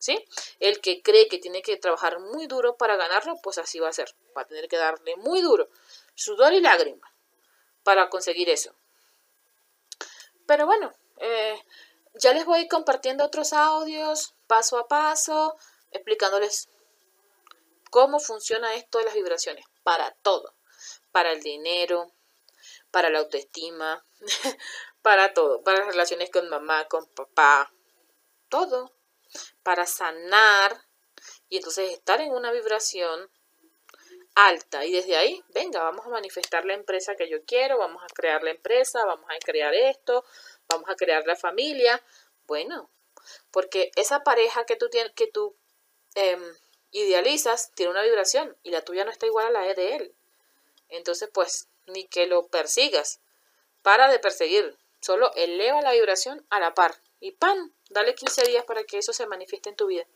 ¿Sí? 0.00 0.24
El 0.58 0.80
que 0.80 1.00
cree 1.02 1.28
que 1.28 1.38
tiene 1.38 1.62
que 1.62 1.76
trabajar 1.76 2.18
muy 2.18 2.48
duro 2.48 2.76
para 2.76 2.96
ganarlo, 2.96 3.36
pues 3.40 3.58
así 3.58 3.78
va 3.78 3.90
a 3.90 3.92
ser. 3.92 4.12
Va 4.36 4.42
a 4.42 4.46
tener 4.46 4.66
que 4.66 4.76
darle 4.76 5.14
muy 5.16 5.40
duro, 5.42 5.68
sudor 6.16 6.52
y 6.52 6.60
lágrima 6.60 7.12
para 7.84 8.10
conseguir 8.10 8.50
eso. 8.50 8.74
Pero 10.46 10.66
bueno, 10.66 10.92
eh, 11.18 11.62
ya 12.14 12.32
les 12.32 12.44
voy 12.44 12.66
compartiendo 12.66 13.24
otros 13.24 13.52
audios 13.52 14.34
paso 14.48 14.78
a 14.78 14.88
paso, 14.88 15.56
explicándoles 15.92 16.68
¿Cómo 17.90 18.20
funciona 18.20 18.74
esto 18.74 18.98
de 18.98 19.04
las 19.04 19.14
vibraciones? 19.14 19.66
Para 19.82 20.12
todo. 20.22 20.54
Para 21.10 21.32
el 21.32 21.42
dinero, 21.42 22.12
para 22.92 23.10
la 23.10 23.18
autoestima, 23.18 24.04
para 25.02 25.34
todo. 25.34 25.62
Para 25.62 25.80
las 25.80 25.88
relaciones 25.88 26.30
con 26.30 26.48
mamá, 26.48 26.86
con 26.86 27.06
papá, 27.08 27.72
todo. 28.48 28.92
Para 29.62 29.86
sanar 29.86 30.84
y 31.48 31.56
entonces 31.56 31.90
estar 31.90 32.20
en 32.20 32.32
una 32.32 32.52
vibración 32.52 33.30
alta 34.34 34.84
y 34.84 34.92
desde 34.92 35.16
ahí, 35.16 35.42
venga, 35.48 35.82
vamos 35.82 36.06
a 36.06 36.10
manifestar 36.10 36.64
la 36.64 36.74
empresa 36.74 37.16
que 37.16 37.28
yo 37.28 37.44
quiero, 37.44 37.78
vamos 37.78 38.02
a 38.02 38.06
crear 38.14 38.42
la 38.42 38.50
empresa, 38.50 39.04
vamos 39.04 39.28
a 39.28 39.38
crear 39.38 39.74
esto, 39.74 40.24
vamos 40.68 40.88
a 40.88 40.94
crear 40.94 41.26
la 41.26 41.36
familia. 41.36 42.02
Bueno, 42.46 42.90
porque 43.50 43.90
esa 43.96 44.20
pareja 44.20 44.64
que 44.64 44.76
tú 44.76 44.88
tienes, 44.88 45.12
que 45.14 45.26
tú 45.26 45.56
em, 46.14 46.42
idealizas 46.90 47.72
tiene 47.74 47.92
una 47.92 48.02
vibración 48.02 48.56
y 48.62 48.70
la 48.70 48.82
tuya 48.82 49.04
no 49.04 49.10
está 49.10 49.26
igual 49.26 49.46
a 49.46 49.50
la 49.50 49.74
de 49.74 49.96
él. 49.96 50.14
Entonces, 50.88 51.28
pues, 51.32 51.68
ni 51.86 52.06
que 52.06 52.26
lo 52.26 52.48
persigas. 52.48 53.20
Para 53.82 54.10
de 54.10 54.18
perseguir. 54.18 54.76
Solo 55.00 55.32
eleva 55.34 55.80
la 55.80 55.92
vibración 55.92 56.44
a 56.50 56.60
la 56.60 56.74
par. 56.74 56.94
Y 57.20 57.32
¡pam! 57.32 57.72
Dale 57.90 58.14
15 58.14 58.44
días 58.44 58.64
para 58.64 58.84
que 58.84 58.98
eso 58.98 59.12
se 59.12 59.26
manifieste 59.26 59.68
en 59.68 59.76
tu 59.76 59.88
vida. 59.88 60.06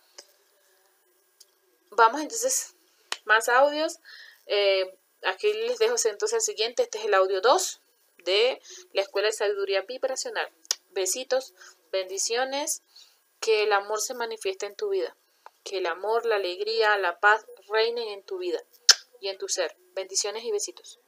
Vamos 1.90 2.20
entonces, 2.20 2.76
más 3.24 3.48
audios. 3.48 3.98
Eh, 4.46 4.96
aquí 5.24 5.52
les 5.52 5.78
dejo 5.78 5.96
entonces 6.04 6.34
el 6.34 6.40
siguiente. 6.40 6.84
Este 6.84 6.98
es 6.98 7.04
el 7.04 7.14
audio 7.14 7.40
2 7.40 7.80
de 8.24 8.62
la 8.92 9.02
Escuela 9.02 9.26
de 9.26 9.32
Sabiduría 9.32 9.82
Vibracional. 9.82 10.48
Besitos, 10.90 11.52
bendiciones. 11.90 12.82
Que 13.40 13.64
el 13.64 13.72
amor 13.72 14.00
se 14.00 14.14
manifieste 14.14 14.66
en 14.66 14.76
tu 14.76 14.90
vida. 14.90 15.16
Que 15.64 15.78
el 15.78 15.86
amor, 15.86 16.24
la 16.26 16.36
alegría, 16.36 16.96
la 16.96 17.18
paz 17.18 17.44
reinen 17.68 18.08
en 18.08 18.22
tu 18.22 18.38
vida 18.38 18.62
y 19.20 19.28
en 19.28 19.36
tu 19.36 19.48
ser. 19.48 19.76
Bendiciones 19.94 20.44
y 20.44 20.52
besitos. 20.52 21.00